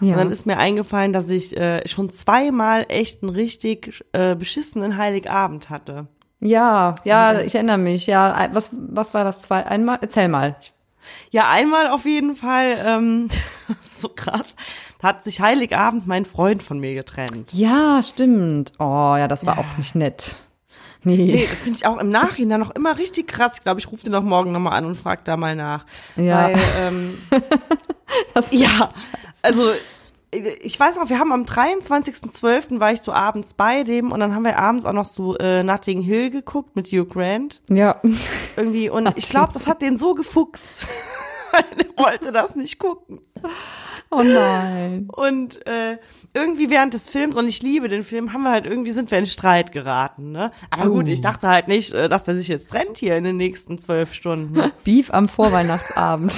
[0.00, 0.12] Ja.
[0.12, 4.96] Und dann ist mir eingefallen, dass ich äh, schon zweimal echt einen richtig äh, beschissenen
[4.96, 6.06] Heiligabend hatte.
[6.40, 8.06] ja, ja, ich erinnere mich.
[8.06, 9.42] Ja, was, was war das?
[9.42, 9.98] Zwei, einmal?
[10.00, 10.56] Erzähl mal.
[11.30, 13.28] Ja, einmal auf jeden Fall, ähm,
[13.98, 14.56] so krass,
[15.00, 17.52] da hat sich Heiligabend mein Freund von mir getrennt.
[17.52, 18.72] Ja, stimmt.
[18.78, 20.46] Oh, ja, das war auch nicht nett.
[21.06, 21.16] Nee.
[21.16, 23.52] Nee, das finde ich auch im Nachhinein noch immer richtig krass.
[23.56, 25.84] Ich glaube, ich rufe den auch morgen nochmal an und frage da mal nach.
[26.16, 26.44] Ja.
[26.44, 27.18] Weil, ähm,
[28.34, 28.90] Das ja,
[29.42, 29.72] also
[30.62, 32.80] ich weiß noch, wir haben am 23.12.
[32.80, 35.62] war ich so abends bei dem und dann haben wir abends auch noch so äh,
[35.62, 37.60] Notting Hill geguckt mit Hugh Grant.
[37.70, 38.00] Ja.
[38.56, 40.66] Irgendwie und ich glaube, das hat den so gefuchst.
[41.96, 43.20] Er wollte das nicht gucken.
[44.10, 45.08] Oh nein.
[45.14, 45.98] Und äh,
[46.32, 49.18] irgendwie während des Films, und ich liebe den Film, haben wir halt irgendwie sind wir
[49.18, 50.50] in Streit geraten, ne?
[50.70, 51.08] Aber gut, Oh.
[51.08, 54.14] ich dachte halt nicht, äh, dass der sich jetzt trennt hier in den nächsten zwölf
[54.14, 54.72] Stunden.
[54.84, 56.36] Beef am Vorweihnachtsabend.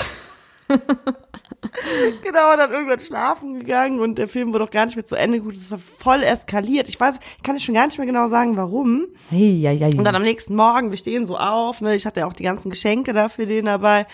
[2.22, 5.40] genau, dann irgendwann schlafen gegangen und der Film wurde doch gar nicht mehr zu Ende
[5.40, 5.55] gut.
[5.55, 6.88] Es ist voll eskaliert.
[6.88, 9.07] Ich weiß, ich kann dir schon gar nicht mehr genau sagen, warum.
[9.31, 10.20] Hey, ja, ja, Und dann ja.
[10.20, 11.94] am nächsten Morgen, wir stehen so auf, ne?
[11.94, 14.07] Ich hatte ja auch die ganzen Geschenke da für den dabei.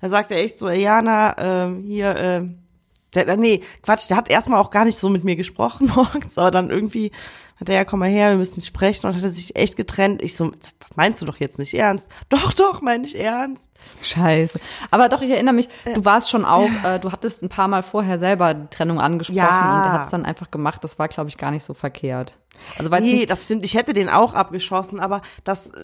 [0.00, 2.42] Da sagt er echt so, Jana, ähm, hier, äh,
[3.14, 6.50] der, nee, Quatsch, der hat erstmal auch gar nicht so mit mir gesprochen morgens, aber
[6.50, 7.12] dann irgendwie
[7.60, 10.22] hat er ja, komm mal her, wir müssen sprechen und hat er sich echt getrennt.
[10.22, 12.08] Ich so, das, meinst du doch jetzt nicht ernst.
[12.30, 13.68] Doch, doch, meine ich ernst.
[14.02, 14.58] Scheiße.
[14.90, 17.82] Aber doch, ich erinnere mich, du warst schon auch, äh, du hattest ein paar Mal
[17.82, 19.76] vorher selber die Trennung angesprochen Ja.
[19.76, 20.82] und der hat es dann einfach gemacht.
[20.84, 22.38] Das war, glaube ich, gar nicht so verkehrt.
[22.78, 23.64] Also weil Nee, nicht, das stimmt.
[23.64, 25.80] Ich hätte den auch abgeschossen, aber das äh,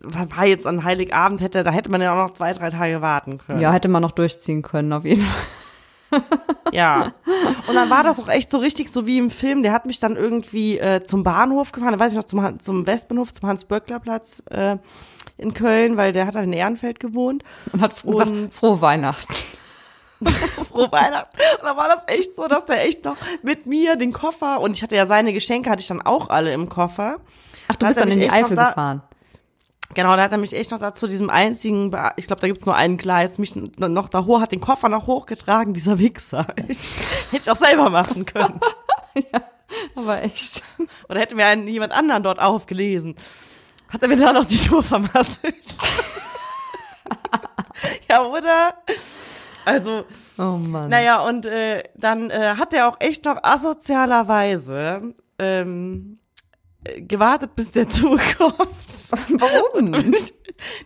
[0.00, 3.38] war jetzt an Heiligabend, hätte, da hätte man ja auch noch zwei, drei Tage warten
[3.38, 3.60] können.
[3.60, 5.42] ja, hätte man noch durchziehen können, auf jeden Fall.
[6.72, 7.12] Ja.
[7.68, 9.62] Und dann war das auch echt so richtig so wie im Film.
[9.62, 12.86] Der hat mich dann irgendwie äh, zum Bahnhof gefahren, da weiß ich noch, zum, zum
[12.86, 14.78] Westbahnhof, zum Hans-Böckler-Platz äh,
[15.38, 17.44] in Köln, weil der hat halt in Ehrenfeld gewohnt.
[17.72, 19.32] Und hat Und- gesagt, frohe Weihnachten.
[20.70, 21.36] Frohe Weihnachten.
[21.60, 24.72] Und dann war das echt so, dass der echt noch mit mir den Koffer und
[24.76, 27.16] ich hatte ja seine Geschenke, hatte ich dann auch alle im Koffer.
[27.68, 29.02] Ach, du bist dann in die Eifel da- gefahren.
[29.94, 32.66] Genau, da hat er mich echt noch da zu diesem einzigen, ich glaube, da gibt's
[32.66, 36.46] nur einen Gleis, mich noch da hoch, hat den Koffer noch hochgetragen, dieser Wichser.
[36.56, 36.76] Hätte
[37.42, 38.60] ich auch selber machen können.
[39.96, 40.62] Aber echt.
[41.08, 43.14] Oder hätte mir einen, jemand anderen dort aufgelesen.
[43.88, 45.76] Hat er mir da noch die Tour vermasselt?
[48.08, 48.74] ja, oder?
[49.64, 50.04] Also,
[50.38, 50.90] Oh Mann.
[50.90, 56.23] naja, und äh, dann äh, hat er auch echt noch asozialerweise ähm, äh,
[56.98, 58.58] gewartet, bis der Zug kommt.
[59.38, 59.94] Warum?
[59.94, 60.16] Und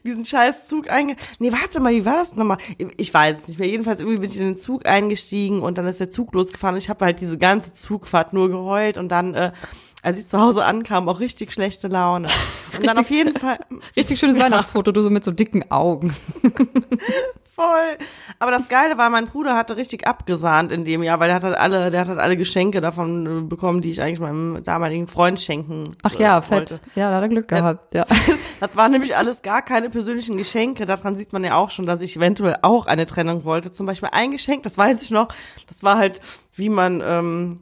[0.04, 1.16] diesen scheiß Zug einge...
[1.38, 2.58] Nee, warte mal, wie war das nochmal?
[2.96, 3.68] Ich weiß es nicht mehr.
[3.68, 6.76] Jedenfalls irgendwie bin ich in den Zug eingestiegen und dann ist der Zug losgefahren.
[6.76, 9.52] Ich habe halt diese ganze Zugfahrt nur geheult und dann, äh,
[10.08, 12.28] als ich zu Hause ankam, auch richtig schlechte Laune.
[12.76, 13.58] Und dann auf jeden Fall
[13.94, 16.16] Richtig schönes Weihnachtsfoto, du so mit so dicken Augen.
[17.44, 17.98] voll.
[18.38, 21.44] Aber das Geile war, mein Bruder hatte richtig abgesahnt in dem Jahr, weil der hat
[21.44, 25.08] halt alle, der hat halt alle Geschenke davon äh, bekommen, die ich eigentlich meinem damaligen
[25.08, 26.70] Freund schenken Ach ja, äh, fett.
[26.70, 26.80] wollte.
[26.94, 27.94] Ja, da hat er Glück gehabt.
[27.94, 28.06] Ja.
[28.60, 30.84] Das waren nämlich alles gar keine persönlichen Geschenke.
[30.84, 33.70] Daran sieht man ja auch schon, dass ich eventuell auch eine Trennung wollte.
[33.70, 35.28] Zum Beispiel ein Geschenk, das weiß ich noch,
[35.68, 36.20] das war halt,
[36.54, 37.60] wie man, ähm,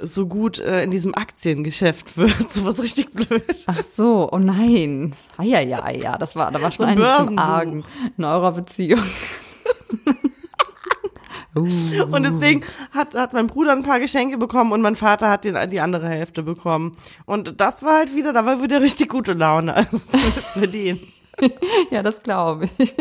[0.00, 2.34] so gut äh, in diesem Aktiengeschäft wird.
[2.50, 3.42] So was richtig blöd.
[3.66, 5.14] Ach so, oh nein.
[5.36, 7.38] Ah ja, ja, ja, das war, da war schon So ein einiges im.
[7.38, 7.84] Argen
[8.16, 9.02] in eurer Beziehung.
[11.56, 11.60] uh.
[12.12, 15.70] Und deswegen hat, hat mein Bruder ein paar Geschenke bekommen und mein Vater hat den,
[15.70, 16.96] die andere Hälfte bekommen.
[17.26, 19.74] Und das war halt wieder, da war wieder richtig gute Laune.
[19.76, 21.00] Also zumindest für den.
[21.90, 22.94] Ja, das glaube ich.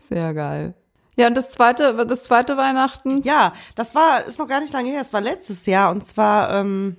[0.00, 0.74] Sehr geil.
[1.16, 3.22] Ja, und das zweite, das zweite Weihnachten?
[3.22, 6.50] Ja, das war, ist noch gar nicht lange her, es war letztes Jahr und zwar
[6.52, 6.96] ähm,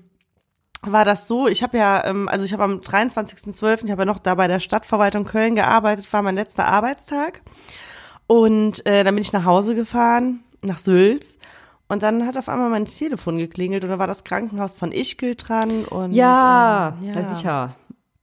[0.81, 4.05] war das so, ich habe ja, ähm, also ich habe am 23.12., ich habe ja
[4.05, 7.41] noch da bei der Stadtverwaltung Köln gearbeitet, war mein letzter Arbeitstag
[8.25, 11.37] und äh, dann bin ich nach Hause gefahren, nach Sülz
[11.87, 15.35] und dann hat auf einmal mein Telefon geklingelt und da war das Krankenhaus von Ischgl
[15.35, 17.75] dran und Ja, ähm, ja, sicher.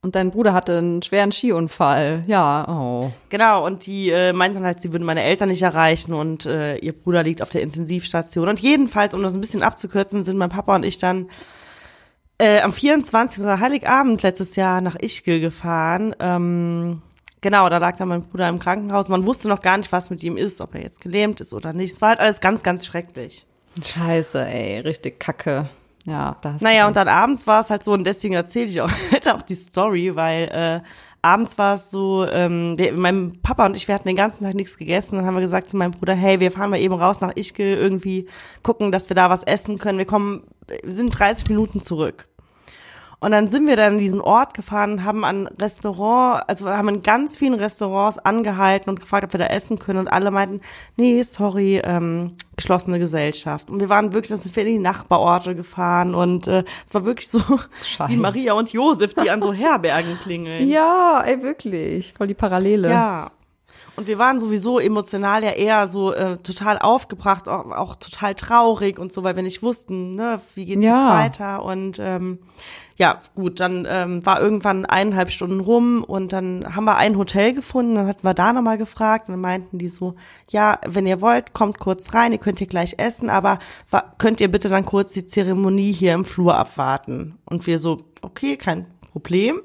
[0.04, 2.24] Und dein Bruder hatte einen schweren Skiunfall.
[2.26, 3.10] Ja, oh.
[3.30, 6.92] Genau, und die äh, meinten halt, sie würden meine Eltern nicht erreichen und äh, ihr
[6.92, 8.50] Bruder liegt auf der Intensivstation.
[8.50, 11.30] Und jedenfalls, um das ein bisschen abzukürzen, sind mein Papa und ich dann
[12.36, 13.46] äh, am 24.
[13.46, 16.14] also Heiligabend letztes Jahr nach Ischgl gefahren.
[16.20, 17.00] Ähm,
[17.40, 19.08] genau, da lag dann mein Bruder im Krankenhaus.
[19.08, 21.72] Man wusste noch gar nicht, was mit ihm ist, ob er jetzt gelähmt ist oder
[21.72, 21.94] nicht.
[21.94, 23.46] Es war halt alles ganz, ganz schrecklich.
[23.82, 25.64] Scheiße, ey, richtig kacke.
[26.04, 26.60] Ja, das.
[26.60, 29.42] Naja, und dann abends war es halt so, und deswegen erzähle ich auch, halt auch
[29.42, 30.44] die Story, weil
[30.82, 30.88] äh,
[31.22, 34.54] abends war es so, ähm, der, mein Papa und ich, wir hatten den ganzen Tag
[34.54, 35.16] nichts gegessen.
[35.16, 37.62] Dann haben wir gesagt zu meinem Bruder, hey, wir fahren mal eben raus nach Ischgl,
[37.62, 38.28] irgendwie
[38.62, 39.98] gucken, dass wir da was essen können.
[39.98, 42.28] Wir kommen, wir sind 30 Minuten zurück.
[43.24, 47.02] Und dann sind wir dann in diesen Ort gefahren, haben an Restaurant, also haben in
[47.02, 50.00] ganz vielen Restaurants angehalten und gefragt, ob wir da essen können.
[50.00, 50.60] Und alle meinten,
[50.98, 53.70] nee, sorry, ähm, geschlossene Gesellschaft.
[53.70, 57.06] Und wir waren wirklich, dann sind wir in die Nachbarorte gefahren und äh, es war
[57.06, 58.12] wirklich so wie Scheiße.
[58.12, 60.68] Maria und Josef, die an so Herbergen klingeln.
[60.68, 62.12] Ja, ey, wirklich.
[62.12, 62.90] Voll die Parallele.
[62.90, 63.30] Ja.
[63.96, 68.98] Und wir waren sowieso emotional ja eher so äh, total aufgebracht, auch, auch total traurig
[68.98, 70.96] und so, weil wir nicht wussten, ne, wie geht's Ja.
[70.98, 71.64] jetzt weiter.
[71.64, 72.38] Und ähm,
[72.96, 77.54] ja, gut, dann ähm, war irgendwann eineinhalb Stunden rum und dann haben wir ein Hotel
[77.54, 80.14] gefunden, dann hatten wir da nochmal gefragt und dann meinten die so,
[80.48, 83.58] ja, wenn ihr wollt, kommt kurz rein, ihr könnt hier gleich essen, aber
[84.18, 87.38] könnt ihr bitte dann kurz die Zeremonie hier im Flur abwarten?
[87.44, 89.60] Und wir so, okay, kein Problem.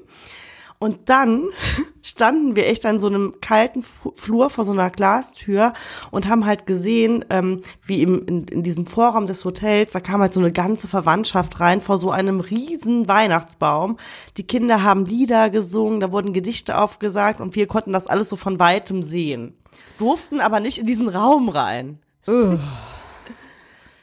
[0.82, 1.50] Und dann
[2.02, 5.74] standen wir echt an so einem kalten Flur vor so einer Glastür
[6.10, 10.22] und haben halt gesehen, ähm, wie im, in, in diesem Vorraum des Hotels, da kam
[10.22, 13.98] halt so eine ganze Verwandtschaft rein vor so einem riesen Weihnachtsbaum.
[14.38, 18.36] Die Kinder haben Lieder gesungen, da wurden Gedichte aufgesagt und wir konnten das alles so
[18.36, 19.54] von weitem sehen.
[19.98, 21.98] Durften aber nicht in diesen Raum rein.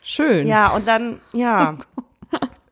[0.04, 0.46] Schön.
[0.46, 1.76] Ja, und dann, ja.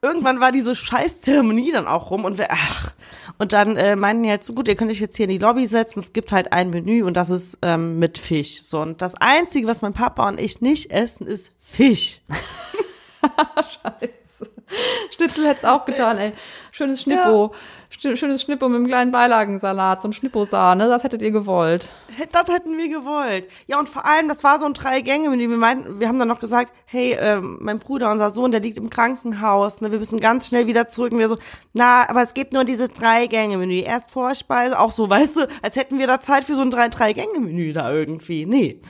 [0.05, 2.93] Irgendwann war diese Scheißzeremonie dann auch rum und wir, ach.
[3.39, 5.39] Und dann äh, meinten die halt so, gut, ihr könnt euch jetzt hier in die
[5.39, 8.61] Lobby setzen, es gibt halt ein Menü und das ist ähm, mit Fisch.
[8.61, 12.21] So, und das Einzige, was mein Papa und ich nicht essen, ist Fisch.
[13.57, 14.24] Scheiße.
[15.15, 16.31] Schnitzel hätt's auch getan, ey.
[16.71, 17.53] Schönes Schnippo.
[17.91, 21.87] Sch- Schönes Schnippo mit einem kleinen Beilagensalat, so ein Schnippo-Sahne, das hättet ihr gewollt.
[22.31, 23.47] Das hätten wir gewollt.
[23.67, 25.49] Ja, und vor allem, das war so ein Drei-Gänge-Menü.
[25.49, 28.77] Wir meinten, wir haben dann noch gesagt, hey, ähm, mein Bruder, unser Sohn, der liegt
[28.77, 31.13] im Krankenhaus, ne, wir müssen ganz schnell wieder zurück.
[31.13, 31.37] Und wir so,
[31.73, 33.81] na, aber es gibt nur dieses Drei-Gänge-Menü.
[33.81, 36.89] Erst Vorspeise, auch so, weißt du, als hätten wir da Zeit für so ein Drei-
[36.89, 38.45] Drei-Gänge-Menü da irgendwie.
[38.45, 38.81] Nee.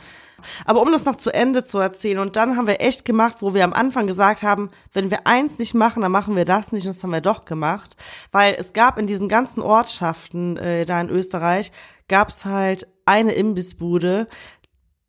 [0.66, 3.54] Aber um das noch zu Ende zu erzählen, und dann haben wir echt gemacht, wo
[3.54, 6.86] wir am Anfang gesagt haben, wenn wir eins nicht machen, dann machen wir das nicht,
[6.86, 7.96] und das haben wir doch gemacht.
[8.32, 11.72] Weil es gab in diesen ganzen Ortschaften äh, da in Österreich,
[12.08, 14.28] gab es halt eine Imbissbude,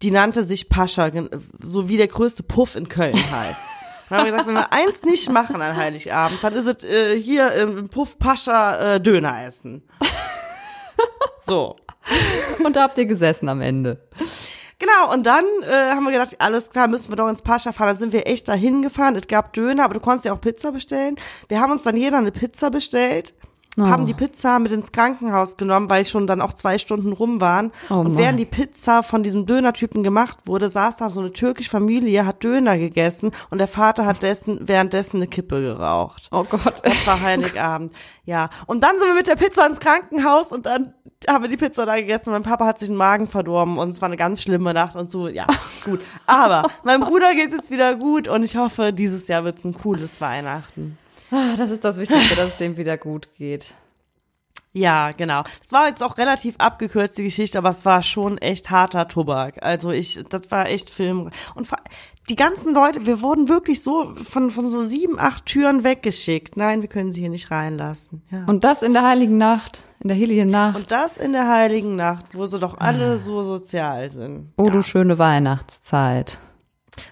[0.03, 1.11] die nannte sich Pascha,
[1.59, 3.65] so wie der größte Puff in Köln heißt.
[4.09, 7.21] Dann haben wir gesagt, wenn wir eins nicht machen an Heiligabend, dann ist es äh,
[7.21, 9.83] hier im Puff Pascha äh, Döner essen.
[11.47, 11.77] So.
[12.65, 14.09] Und da habt ihr gesessen am Ende.
[14.79, 17.89] Genau, und dann äh, haben wir gedacht, alles klar, müssen wir doch ins Pascha fahren.
[17.89, 19.17] Dann sind wir echt dahin gefahren.
[19.17, 21.17] Es gab Döner, aber du konntest ja auch Pizza bestellen.
[21.49, 23.33] Wir haben uns dann jeder eine Pizza bestellt,
[23.79, 23.87] Oh.
[23.87, 27.73] haben die Pizza mit ins Krankenhaus genommen, weil schon dann auch zwei Stunden rum waren.
[27.91, 31.71] Oh und während die Pizza von diesem Dönertypen gemacht wurde, saß da so eine türkische
[31.71, 36.29] Familie, hat Döner gegessen und der Vater hat dessen, währenddessen eine Kippe geraucht.
[36.33, 36.81] Oh Gott.
[36.83, 37.93] Das war Heiligabend.
[38.25, 38.49] Ja.
[38.67, 40.95] Und dann sind wir mit der Pizza ins Krankenhaus und dann
[41.29, 42.31] haben wir die Pizza da gegessen.
[42.31, 45.11] Mein Papa hat sich den Magen verdorben und es war eine ganz schlimme Nacht und
[45.11, 45.29] so.
[45.29, 45.47] Ja,
[45.85, 46.01] gut.
[46.27, 49.65] Aber meinem Bruder geht es jetzt wieder gut und ich hoffe, dieses Jahr wird es
[49.65, 50.99] ein cooles Weihnachten.
[51.31, 53.75] Ah, Das ist das Wichtigste, dass es dem wieder gut geht.
[54.73, 55.43] Ja, genau.
[55.65, 59.63] Es war jetzt auch relativ abgekürzt, die Geschichte, aber es war schon echt harter Tobak.
[59.63, 61.31] Also ich, das war echt Film.
[61.55, 61.69] Und
[62.29, 66.59] die ganzen Leute, wir wurden wirklich so von, von so sieben, acht Türen weggeschickt.
[66.59, 68.23] Nein, wir können sie hier nicht reinlassen.
[68.31, 68.45] Ja.
[68.47, 70.77] Und das in der heiligen Nacht, in der heiligen Nacht.
[70.77, 74.53] Und das in der heiligen Nacht, wo sie doch alle so sozial sind.
[74.59, 76.39] oh, du schöne Weihnachtszeit.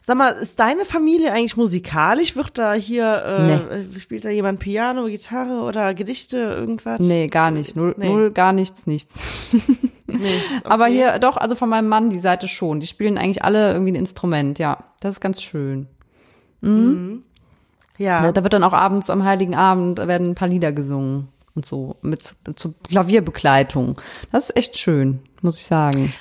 [0.02, 2.36] Sag mal, ist deine Familie eigentlich musikalisch?
[2.36, 7.00] Wird da hier, äh, spielt da jemand Piano, Gitarre oder Gedichte, irgendwas?
[7.00, 7.76] Nee, gar nicht.
[7.76, 8.08] Null, Nee.
[8.08, 9.32] null gar nichts, nichts.
[10.06, 10.92] Nee, Aber okay.
[10.92, 12.78] hier, doch, also von meinem Mann die Seite schon.
[12.78, 14.84] Die spielen eigentlich alle irgendwie ein Instrument, ja.
[15.00, 15.88] Das ist ganz schön.
[17.98, 18.32] Ja.
[18.32, 21.96] Da, wird dann auch abends am Heiligen Abend werden ein paar Lieder gesungen und so
[22.02, 24.00] mit, mit so Klavierbegleitung.
[24.32, 26.12] Das ist echt schön, muss ich sagen.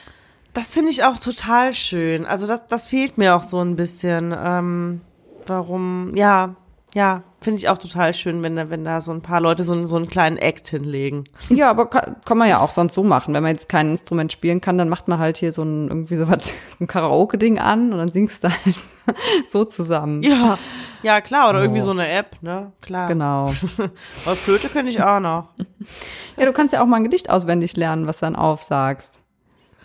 [0.54, 2.26] Das finde ich auch total schön.
[2.26, 4.36] Also das, das fehlt mir auch so ein bisschen.
[4.38, 5.02] Ähm,
[5.48, 6.56] warum, ja,
[6.94, 9.74] ja, finde ich auch total schön, wenn da, wenn da so ein paar Leute so,
[9.74, 11.24] einen- so einen kleinen Act hinlegen.
[11.50, 13.34] Ja, aber kann, kann man ja auch sonst so machen.
[13.34, 16.16] Wenn man jetzt kein Instrument spielen kann, dann macht man halt hier so ein irgendwie
[16.18, 18.76] so was, ein Karaoke-Ding an und dann singst du halt
[19.48, 20.22] so zusammen.
[20.22, 20.60] Ja,
[21.02, 22.72] ja klar, oder irgendwie so eine App, ne?
[22.82, 23.08] Klar.
[23.08, 23.52] Genau.
[24.26, 25.50] Aber Flöte könnte ich auch noch.
[26.38, 29.20] Ja, du kannst ja auch mal ein Gedicht auswendig lernen, was dann aufsagst.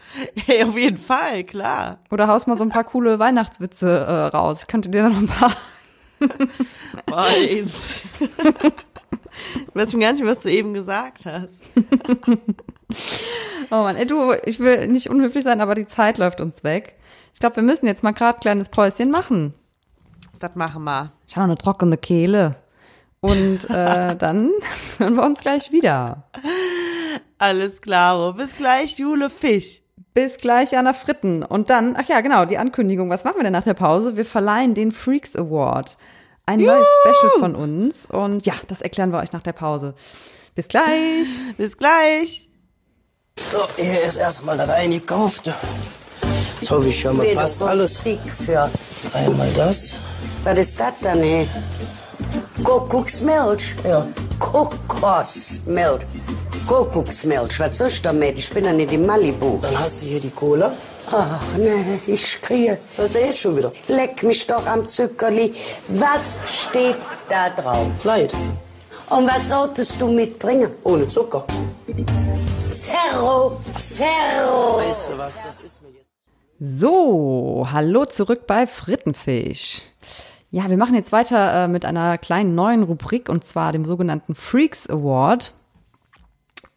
[0.34, 1.98] Hey, auf jeden Fall, klar.
[2.10, 4.62] Oder haust mal so ein paar coole Weihnachtswitze äh, raus.
[4.62, 5.52] Ich könnte dir noch ein paar.
[7.06, 8.00] Boah, Jesus.
[8.18, 11.62] Ich weiß schon gar nicht, was du eben gesagt hast.
[13.70, 16.96] Oh Mann, ey, du, ich will nicht unhöflich sein, aber die Zeit läuft uns weg.
[17.34, 19.52] Ich glaube, wir müssen jetzt mal gerade kleines Päuschen machen.
[20.38, 21.12] Das machen wir.
[21.26, 22.56] Ich habe eine trockene Kehle.
[23.20, 24.52] Und äh, dann
[24.96, 26.24] hören wir uns gleich wieder.
[27.36, 28.32] Alles klar.
[28.32, 29.82] Bis gleich, Jule Fisch.
[30.18, 31.44] Bis gleich, Jana Fritten.
[31.44, 33.08] Und dann, ach ja, genau, die Ankündigung.
[33.08, 34.16] Was machen wir denn nach der Pause?
[34.16, 35.96] Wir verleihen den Freaks Award.
[36.44, 38.06] Ein neues Special von uns.
[38.06, 39.94] Und ja, das erklären wir euch nach der Pause.
[40.56, 41.28] Bis gleich.
[41.56, 42.48] Bis gleich.
[43.52, 45.54] So, hier ist erstmal das Eingekaufte.
[46.62, 48.04] So wie schon mal passt alles.
[48.44, 48.68] Für.
[49.14, 50.00] Einmal das.
[50.42, 51.48] Was ist das denn, ey?
[52.64, 53.76] Kuckucksmilch?
[53.84, 54.04] Ja.
[54.40, 56.04] Kokosmilch.
[56.68, 58.38] Kuckucksmilch, was soll ich damit?
[58.38, 59.58] Ich bin ja nicht in Malibu.
[59.62, 60.70] Dann hast du hier die Cola.
[61.10, 62.76] Ach, nee, ich kriege.
[62.98, 63.72] Was ist denn jetzt schon wieder?
[63.88, 65.54] Leck mich doch am Zuckerli.
[65.88, 66.98] Was steht
[67.30, 68.04] da drauf?
[68.04, 68.34] Light.
[69.08, 70.70] Und was solltest du mitbringen?
[70.82, 71.46] Ohne Zucker.
[72.70, 74.76] Zerro, Zerro.
[74.76, 76.04] Weißt du was, das ist mir jetzt.
[76.60, 79.84] So, hallo zurück bei Frittenfisch.
[80.50, 84.34] Ja, wir machen jetzt weiter äh, mit einer kleinen neuen Rubrik und zwar dem sogenannten
[84.34, 85.54] Freaks Award.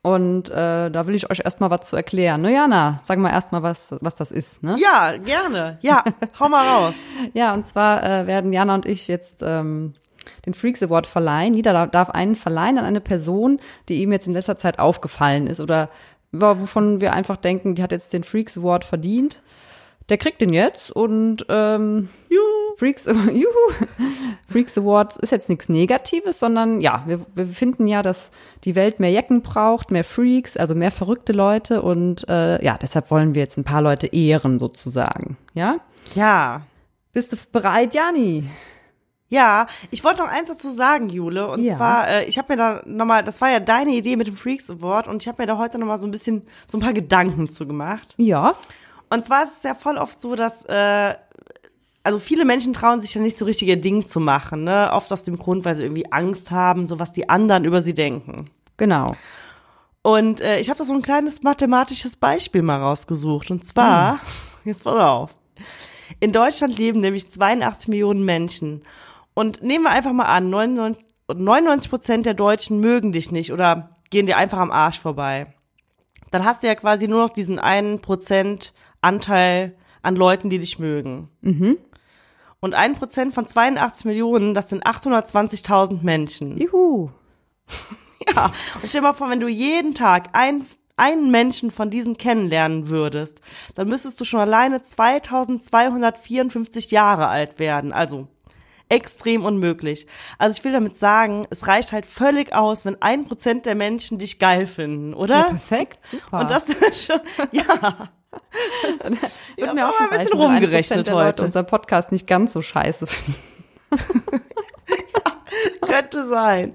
[0.03, 2.41] Und äh, da will ich euch erstmal was zu erklären.
[2.41, 4.75] Ne, Jana, sag mal erstmal, was, was das ist, ne?
[4.79, 5.77] Ja, gerne.
[5.81, 6.03] Ja,
[6.39, 6.95] hau mal raus.
[7.33, 9.93] Ja, und zwar äh, werden Jana und ich jetzt ähm,
[10.47, 11.53] den Freaks Award verleihen.
[11.53, 13.59] Jeder da- darf einen verleihen an eine Person,
[13.89, 15.89] die ihm jetzt in letzter Zeit aufgefallen ist oder
[16.31, 19.43] wovon wir einfach denken, die hat jetzt den Freaks Award verdient.
[20.11, 22.41] Der kriegt den jetzt und ähm, Juhu.
[22.77, 23.85] Freaks, juhu,
[24.49, 28.29] Freaks Awards ist jetzt nichts Negatives, sondern ja, wir, wir finden ja, dass
[28.65, 33.09] die Welt mehr Jecken braucht, mehr Freaks, also mehr verrückte Leute und äh, ja, deshalb
[33.09, 35.37] wollen wir jetzt ein paar Leute ehren sozusagen.
[35.53, 35.77] Ja,
[36.13, 36.63] Ja.
[37.13, 38.43] bist du bereit, Jani?
[39.29, 41.47] Ja, ich wollte noch eins dazu sagen, Jule.
[41.49, 41.77] Und Ja.
[41.77, 44.69] zwar, äh, ich habe mir da nochmal, das war ja deine Idee mit dem Freaks
[44.69, 47.49] Award und ich habe mir da heute nochmal so ein bisschen, so ein paar Gedanken
[47.49, 48.13] zu gemacht.
[48.17, 48.55] Ja,
[49.11, 51.15] Und zwar ist es ja voll oft so, dass, äh,
[52.03, 54.89] also viele Menschen trauen sich ja nicht so richtige Dinge zu machen, ne?
[54.91, 57.93] Oft aus dem Grund, weil sie irgendwie Angst haben, so was die anderen über sie
[57.93, 58.49] denken.
[58.77, 59.15] genau.
[60.03, 63.51] Und äh, ich habe da so ein kleines mathematisches Beispiel mal rausgesucht.
[63.51, 64.19] Und zwar,
[64.63, 65.35] jetzt pass auf.
[66.19, 68.83] In Deutschland leben nämlich 82 Millionen Menschen.
[69.35, 73.89] Und nehmen wir einfach mal an, 99 99 Prozent der Deutschen mögen dich nicht oder
[74.09, 75.53] gehen dir einfach am Arsch vorbei.
[76.31, 80.79] Dann hast du ja quasi nur noch diesen einen Prozent Anteil an Leuten, die dich
[80.79, 81.29] mögen.
[82.59, 86.57] Und ein Prozent von 82 Millionen, das sind 820.000 Menschen.
[86.57, 87.09] Juhu.
[88.35, 90.63] Ja, und stell dir mal vor, wenn du jeden Tag ein,
[90.95, 93.41] einen Menschen von diesen kennenlernen würdest,
[93.73, 97.93] dann müsstest du schon alleine 2254 Jahre alt werden.
[97.93, 98.27] Also
[98.89, 100.05] extrem unmöglich.
[100.37, 104.19] Also ich will damit sagen, es reicht halt völlig aus, wenn ein Prozent der Menschen
[104.19, 105.37] dich geil finden, oder?
[105.37, 106.41] Ja, perfekt, super.
[106.41, 108.11] Und das ist schon, ja.
[109.57, 111.43] Wird ja, aber ein bisschen wenn 1% rumgerechnet der Leute heute.
[111.43, 113.39] unser Podcast nicht ganz so scheiße finden.
[115.81, 116.73] Könnte sein.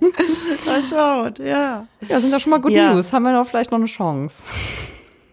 [0.67, 1.87] Mal schaut, ja.
[2.03, 2.93] Ja, sind doch schon mal Good Ja.
[2.93, 3.13] News.
[3.13, 4.53] Haben wir doch vielleicht noch eine Chance.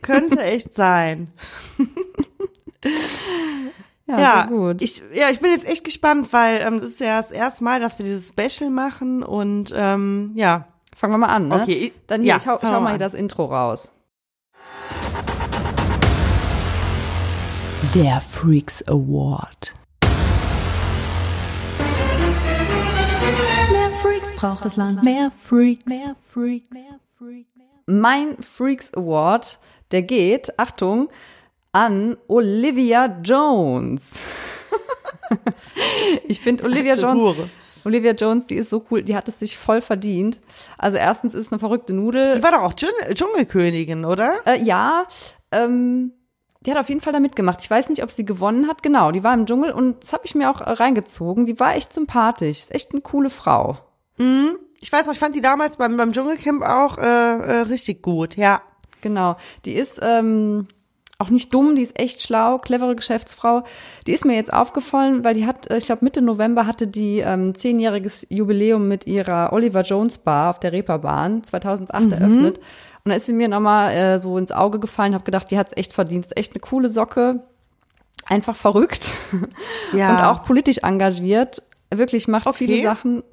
[0.01, 1.31] Könnte echt sein.
[4.05, 4.81] Ja, ja, gut.
[4.81, 7.79] Ich, ja, ich bin jetzt echt gespannt, weil ähm, das ist ja das erste Mal,
[7.79, 11.61] dass wir dieses Special machen und ähm, ja, Fangen wir mal an, ne?
[11.61, 12.91] Okay, Dann hier, ja, ich hau, ich hau wir mal an.
[12.93, 13.91] hier das Intro raus.
[17.91, 19.75] Der Freaks Award.
[23.71, 25.03] Mehr Freaks braucht das Land.
[25.03, 25.85] Mehr Freaks.
[25.85, 26.71] Mehr Freaks.
[26.71, 27.49] Mehr Freaks.
[27.85, 29.59] Mein Freaks Award,
[29.91, 31.09] der geht, Achtung,
[31.71, 34.03] an Olivia Jones.
[36.27, 37.37] Ich finde Olivia Jones.
[37.85, 40.39] Olivia Jones, die ist so cool, die hat es sich voll verdient.
[40.77, 42.35] Also erstens ist eine verrückte Nudel.
[42.35, 44.35] Die war doch auch Dschungel Dschungelkönigin, oder?
[44.45, 45.05] Äh, ja,
[45.51, 46.13] ähm,
[46.65, 47.61] die hat auf jeden Fall da mitgemacht.
[47.61, 48.83] Ich weiß nicht, ob sie gewonnen hat.
[48.83, 51.45] Genau, die war im Dschungel und das habe ich mir auch äh, reingezogen.
[51.45, 52.59] Die war echt sympathisch.
[52.59, 53.77] Ist echt eine coole Frau.
[54.79, 58.35] Ich weiß noch, ich fand die damals beim, beim Dschungelcamp auch äh, äh, richtig gut,
[58.37, 58.61] ja.
[59.01, 59.35] Genau.
[59.65, 60.67] Die ist ähm,
[61.17, 63.63] auch nicht dumm, die ist echt schlau, clevere Geschäftsfrau.
[64.07, 67.19] Die ist mir jetzt aufgefallen, weil die hat, äh, ich glaube Mitte November hatte die
[67.19, 72.59] ähm, zehnjähriges Jubiläum mit ihrer Oliver Jones Bar auf der Reeperbahn 2008 eröffnet.
[73.05, 75.75] Und da ist sie mir nochmal äh, so ins Auge gefallen, habe gedacht, die hat's
[75.75, 76.25] echt verdient.
[76.25, 77.41] Ist echt eine coole Socke,
[78.27, 79.11] einfach verrückt
[79.93, 80.09] Ja.
[80.11, 81.61] und auch politisch engagiert.
[81.93, 82.65] Wirklich macht Okay.
[82.65, 83.23] viele Sachen.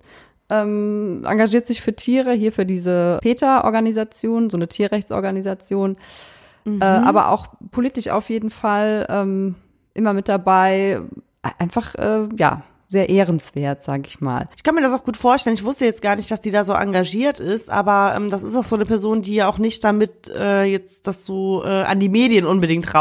[0.48, 5.96] Ähm, engagiert sich für Tiere, hier für diese PETA-Organisation, so eine Tierrechtsorganisation,
[6.66, 9.54] äh, aber auch politisch auf jeden Fall ähm,
[9.94, 11.00] immer mit dabei.
[11.58, 14.48] Einfach, äh, ja, sehr ehrenswert, sag ich mal.
[14.56, 15.54] Ich kann mir das auch gut vorstellen.
[15.54, 18.56] Ich wusste jetzt gar nicht, dass die da so engagiert ist, aber ähm, das ist
[18.56, 22.00] auch so eine Person, die ja auch nicht damit äh, jetzt das so äh, an
[22.00, 22.92] die Medien unbedingt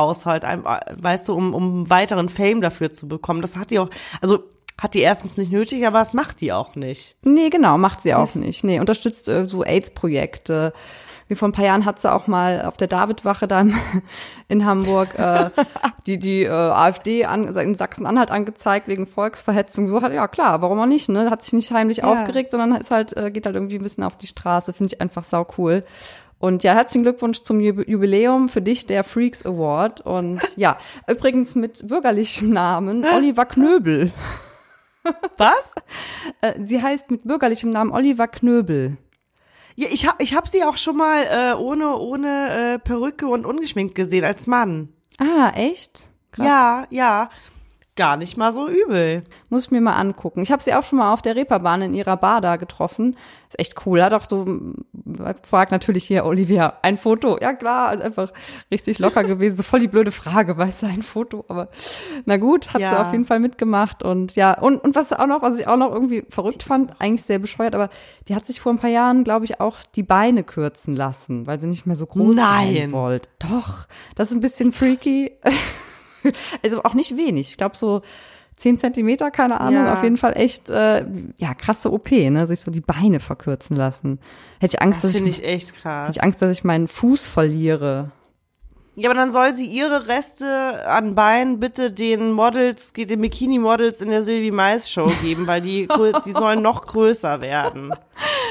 [0.63, 3.41] äh, weißt du, um, um weiteren Fame dafür zu bekommen.
[3.41, 3.89] Das hat die auch,
[4.21, 4.43] also
[4.79, 7.15] hat die erstens nicht nötig, aber das macht die auch nicht.
[7.23, 8.63] Nee, genau, macht sie auch Ist- nicht.
[8.63, 10.71] Nee, unterstützt äh, so AIDS-Projekte.
[11.29, 13.63] Wie vor ein paar Jahren hat sie auch mal auf der Davidwache da
[14.49, 15.49] in Hamburg äh,
[16.07, 19.87] die, die äh, AfD an, in Sachsen-Anhalt angezeigt wegen Volksverhetzung.
[19.87, 21.29] So hat, ja klar, warum auch nicht, ne?
[21.29, 22.05] Hat sich nicht heimlich Ja.
[22.05, 24.73] aufgeregt, sondern ist halt, äh, geht halt irgendwie ein bisschen auf die Straße.
[24.73, 25.85] Finde ich einfach sau cool.
[26.39, 30.01] Und ja, herzlichen Glückwunsch zum Jub- Jubiläum für dich, der Freaks Award.
[30.01, 30.77] Und ja,
[31.07, 34.11] übrigens mit bürgerlichem Namen Oliver Knöbel.
[35.37, 35.73] Was?
[36.41, 38.97] Äh, sie heißt mit bürgerlichem Namen Oliver Knöbel.
[39.79, 43.45] Ja, ich hab, ich hab sie auch schon mal äh, ohne, ohne äh, Perücke und
[43.45, 44.89] ungeschminkt gesehen als Mann.
[45.17, 46.09] Ah, echt?
[46.33, 46.45] Krass.
[46.45, 47.29] Ja, ja.
[47.99, 49.25] Gar nicht mal so übel.
[49.49, 50.41] Muss ich mir mal angucken.
[50.41, 53.17] Ich habe sie auch schon mal auf der Reeperbahn in ihrer Bar da getroffen.
[53.49, 54.01] Ist echt cool.
[54.01, 54.45] Hat auch so,
[55.21, 57.37] hat gefragt natürlich hier, Olivia, ein Foto.
[57.41, 58.31] Ja klar, ist einfach
[58.71, 59.57] richtig locker gewesen.
[59.57, 61.43] So voll die blöde Frage, weißt du, ein Foto.
[61.49, 61.67] Aber
[62.23, 63.01] na gut, hat sie Ja.
[63.01, 64.01] auf jeden Fall mitgemacht.
[64.01, 67.23] Und ja, und, und was auch noch, was ich auch noch irgendwie verrückt fand, eigentlich
[67.23, 67.89] sehr bescheuert, aber
[68.29, 71.59] die hat sich vor ein paar Jahren, glaube ich, auch die Beine kürzen lassen, weil
[71.59, 72.91] sie nicht mehr so groß sein Nein.
[72.93, 73.27] wollte.
[73.39, 75.33] Doch, das ist ein bisschen freaky.
[76.63, 77.49] also auch nicht wenig.
[77.49, 78.01] Ich glaube so
[78.55, 79.85] zehn Zentimeter, keine Ahnung.
[79.85, 79.93] Ja.
[79.93, 81.05] Auf jeden Fall echt, äh,
[81.37, 82.45] ja, krasse OP, ne?
[82.45, 84.19] Sich so die Beine verkürzen lassen.
[84.59, 86.09] Hätte ich Angst, Das dass finde ich, ich echt krass.
[86.09, 88.11] hätte ich Angst, dass ich meinen Fuß verliere.
[88.95, 94.09] Ja, aber dann soll sie ihre Reste an Beinen bitte den Models, den Bikini-Models in
[94.09, 95.87] der Sylvie Mais Show geben, weil die,
[96.25, 97.91] die sollen noch größer werden.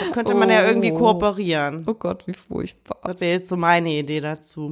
[0.01, 0.97] Das könnte man ja irgendwie Oh.
[0.97, 1.85] kooperieren.
[1.87, 2.97] Oh Gott, wie furchtbar.
[3.05, 4.71] Das wäre jetzt so meine Idee dazu.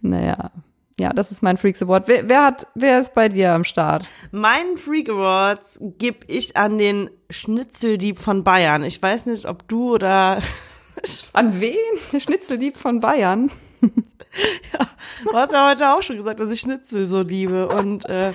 [0.00, 0.50] Naja.
[0.98, 2.06] Ja, das ist mein Freaks Award.
[2.06, 4.06] Wer, wer hat, wer ist bei dir am Start?
[4.30, 8.84] Meinen Freak Awards gebe ich an den Schnitzeldieb von Bayern.
[8.84, 10.40] Ich weiß nicht, ob du oder
[11.32, 11.76] An wen?
[12.12, 13.50] Der Schnitzeldieb von Bayern.
[15.24, 17.68] Du hast ja heute auch schon gesagt, dass ich Schnitzel so liebe.
[17.68, 18.32] Und äh,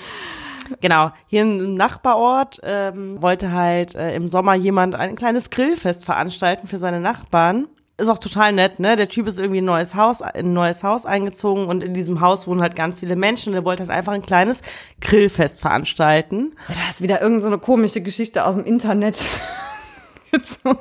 [0.79, 6.67] genau, hier im Nachbarort ähm, wollte halt äh, im Sommer jemand ein kleines Grillfest veranstalten
[6.67, 7.67] für seine Nachbarn.
[7.99, 8.95] Ist auch total nett, ne?
[8.95, 11.93] Der Typ ist irgendwie in ein neues Haus, in ein neues Haus eingezogen und in
[11.93, 14.61] diesem Haus wohnen halt ganz viele Menschen und er wollte halt einfach ein kleines
[15.01, 16.53] Grillfest veranstalten.
[16.69, 19.21] Ja, da ist wieder irgendeine so komische Geschichte aus dem Internet.
[20.31, 20.79] gezogen.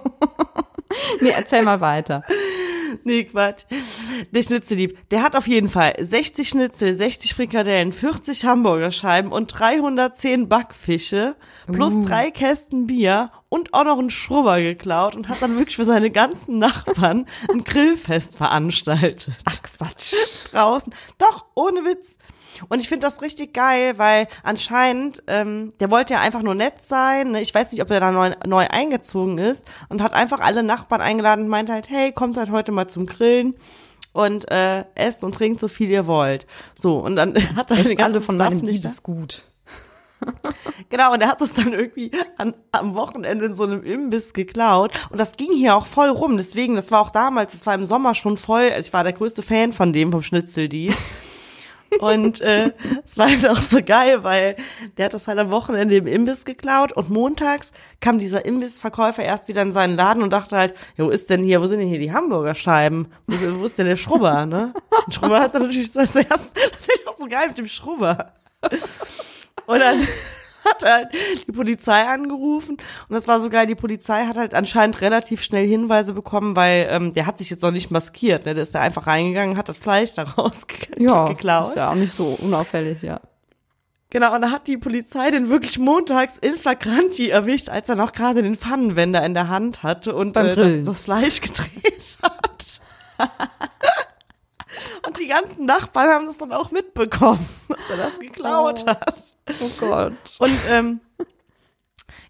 [1.20, 2.24] nee, erzähl mal weiter.
[3.04, 3.64] Nee, Quatsch.
[4.32, 10.48] Der Schnitzeldieb, der hat auf jeden Fall 60 Schnitzel, 60 Frikadellen, 40 Hamburgerscheiben und 310
[10.48, 11.36] Backfische
[11.70, 12.04] plus Uh.
[12.04, 16.10] drei Kästen Bier und auch noch einen Schrubber geklaut und hat dann wirklich für seine
[16.10, 19.34] ganzen Nachbarn ein Grillfest veranstaltet.
[19.44, 20.14] Ach Quatsch.
[20.52, 20.94] Draußen.
[21.18, 22.18] Doch, ohne Witz.
[22.68, 26.82] Und ich finde das richtig geil, weil anscheinend, ähm, der wollte ja einfach nur nett
[26.82, 27.32] sein.
[27.32, 27.40] Ne?
[27.40, 31.00] Ich weiß nicht, ob er da neu, neu eingezogen ist und hat einfach alle Nachbarn
[31.00, 33.54] eingeladen und meinte halt, hey, kommt halt heute mal zum Grillen
[34.12, 36.46] und äh, esst und trinkt so viel ihr wollt.
[36.74, 38.88] So, und dann hat er den alle von meinem nicht da.
[38.88, 39.44] Liebesgut.
[40.90, 44.92] Genau, und er hat das dann irgendwie an, am Wochenende in so einem Imbiss geklaut.
[45.10, 46.38] Und das ging hier auch voll rum.
[46.38, 48.70] Deswegen, das war auch damals, das war im Sommer schon voll.
[48.70, 50.92] Also ich war der größte Fan von dem, vom Schnitzel, die.
[52.00, 52.72] Und äh,
[53.06, 54.56] es war halt auch so geil, weil
[54.96, 59.48] der hat das halt am Wochenende im Imbiss geklaut und montags kam dieser Imbissverkäufer erst
[59.48, 61.88] wieder in seinen Laden und dachte halt, ja, wo ist denn hier, wo sind denn
[61.88, 63.08] hier die Hamburgerscheiben?
[63.26, 64.74] Wo, wo ist denn der Schrubber, ne?
[65.06, 68.34] Und Schrubber hat natürlich so als erstes, das ist auch so geil mit dem Schrubber.
[69.66, 70.06] Und dann
[70.64, 71.08] hat halt
[71.46, 75.66] die Polizei angerufen und das war so geil, die Polizei hat halt anscheinend relativ schnell
[75.66, 78.54] Hinweise bekommen, weil ähm, der hat sich jetzt noch nicht maskiert, ne?
[78.54, 81.00] Der ist da einfach reingegangen, hat das Fleisch da rausgeklaut.
[81.00, 81.68] Ja, geklaut.
[81.68, 83.20] ist ja auch nicht so unauffällig, ja.
[84.10, 88.12] Genau, und da hat die Polizei den wirklich montags in Flagranti erwischt, als er noch
[88.12, 92.80] gerade den Pfannenwender in der Hand hatte und äh, das, das Fleisch gedreht hat.
[95.06, 99.27] und die ganzen Nachbarn haben das dann auch mitbekommen, dass er das geklaut hat.
[99.60, 100.12] Oh Gott.
[100.38, 101.00] Und ähm,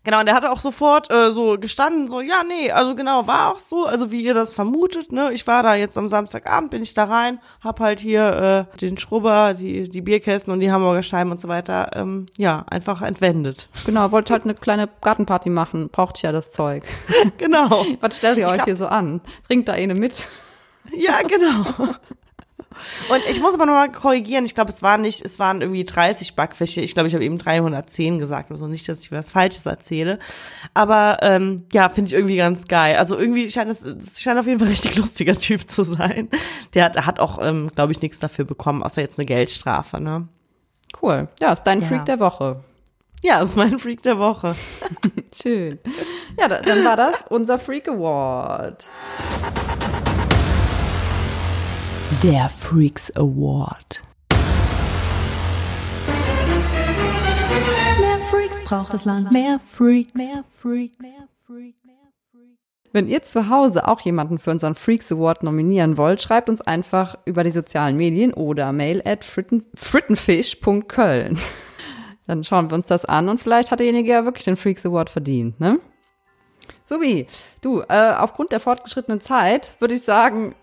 [0.04, 3.52] genau, und der hat auch sofort äh, so gestanden, so, ja, nee, also genau, war
[3.52, 5.32] auch so, also wie ihr das vermutet, ne?
[5.32, 8.98] Ich war da jetzt am Samstagabend, bin ich da rein, hab halt hier äh, den
[8.98, 13.68] Schrubber, die, die Bierkästen und die Hamburger Scheiben und so weiter, ähm, ja, einfach entwendet.
[13.86, 15.88] Genau, wollte halt eine kleine Gartenparty machen.
[15.90, 16.84] Braucht ja das Zeug.
[17.38, 17.84] genau.
[18.00, 19.20] Was stellt ihr euch glaub- hier so an?
[19.46, 20.28] Trinkt da eine mit?
[20.96, 21.94] Ja, genau.
[23.08, 26.36] Und ich muss aber nochmal korrigieren, ich glaube, es waren nicht, es waren irgendwie 30
[26.36, 26.80] Backfische.
[26.80, 30.18] Ich glaube, ich habe eben 310 gesagt, also nicht, dass ich was Falsches erzähle.
[30.74, 32.96] Aber ähm, ja, finde ich irgendwie ganz geil.
[32.96, 36.28] Also irgendwie scheint es, es scheint auf jeden Fall ein richtig lustiger Typ zu sein.
[36.74, 40.28] Der hat, hat auch, ähm, glaube ich, nichts dafür bekommen, außer jetzt eine Geldstrafe, ne?
[41.02, 41.28] Cool.
[41.40, 41.86] Ja, ist dein Ja.
[41.86, 42.62] Freak der Woche.
[43.22, 44.54] Ja, ist mein Freak der Woche.
[45.34, 45.78] Schön.
[46.38, 48.88] Ja, da, dann war das unser Freak Award.
[52.24, 54.02] Der Freaks Award.
[58.00, 59.30] Mehr Freaks braucht das Land.
[59.30, 60.14] Mehr Freaks.
[60.14, 60.98] Mehr Freaks.
[60.98, 61.78] Mehr Freaks.
[62.92, 67.16] Wenn ihr zu Hause auch jemanden für unseren Freaks Award nominieren wollt, schreibt uns einfach
[67.24, 71.38] über die sozialen Medien oder mail at fritten, frittenfisch.köln.
[72.26, 75.08] Dann schauen wir uns das an und vielleicht hat derjenige ja wirklich den Freaks Award
[75.08, 75.78] verdient, ne?
[76.84, 77.28] Subi,
[77.60, 80.56] du, äh, aufgrund der fortgeschrittenen Zeit würde ich sagen,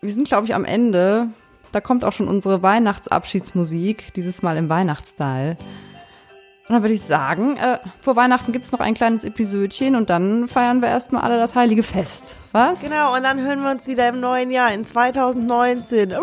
[0.00, 1.28] wir sind, glaube ich, am Ende.
[1.72, 5.56] Da kommt auch schon unsere Weihnachtsabschiedsmusik, dieses Mal im Weihnachtsstyle.
[6.68, 10.46] Und dann würde ich sagen, äh, vor Weihnachten gibt's noch ein kleines Episödchen und dann
[10.46, 12.36] feiern wir erstmal alle das heilige Fest.
[12.52, 12.80] Was?
[12.80, 16.14] Genau, und dann hören wir uns wieder im neuen Jahr, in 2019.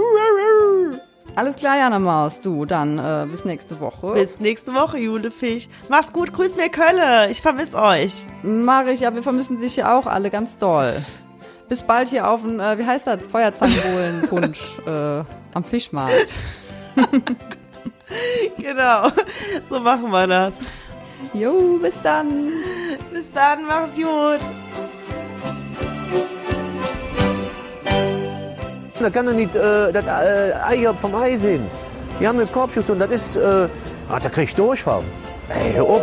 [1.36, 2.42] Alles klar, Jana Maus.
[2.42, 4.14] Du, dann äh, bis nächste Woche.
[4.14, 5.68] Bis nächste Woche, Jule Fisch.
[5.90, 7.30] Mach's gut, grüß mir Kölle.
[7.30, 8.26] Ich vermiss euch.
[8.42, 10.94] Mach ich, ja, wir vermissen dich ja auch alle ganz doll.
[11.70, 16.28] Bis bald hier auf dem, äh, wie heißt das, Feuerzangenbohlen-Punsch äh, am Fischmarkt.
[18.58, 19.12] Genau.
[19.70, 20.54] So machen wir das.
[21.34, 22.52] Jo, bis dann.
[23.12, 24.40] Bis dann, macht's gut.
[29.00, 31.70] Da kann doch nicht äh, das äh, Ei vom Ei sehen.
[32.20, 33.68] Die haben eine Korbschuss und das ist, äh,
[34.10, 35.04] ah, da krieg ich Durchfall.
[35.50, 36.02] Ey, hör auf.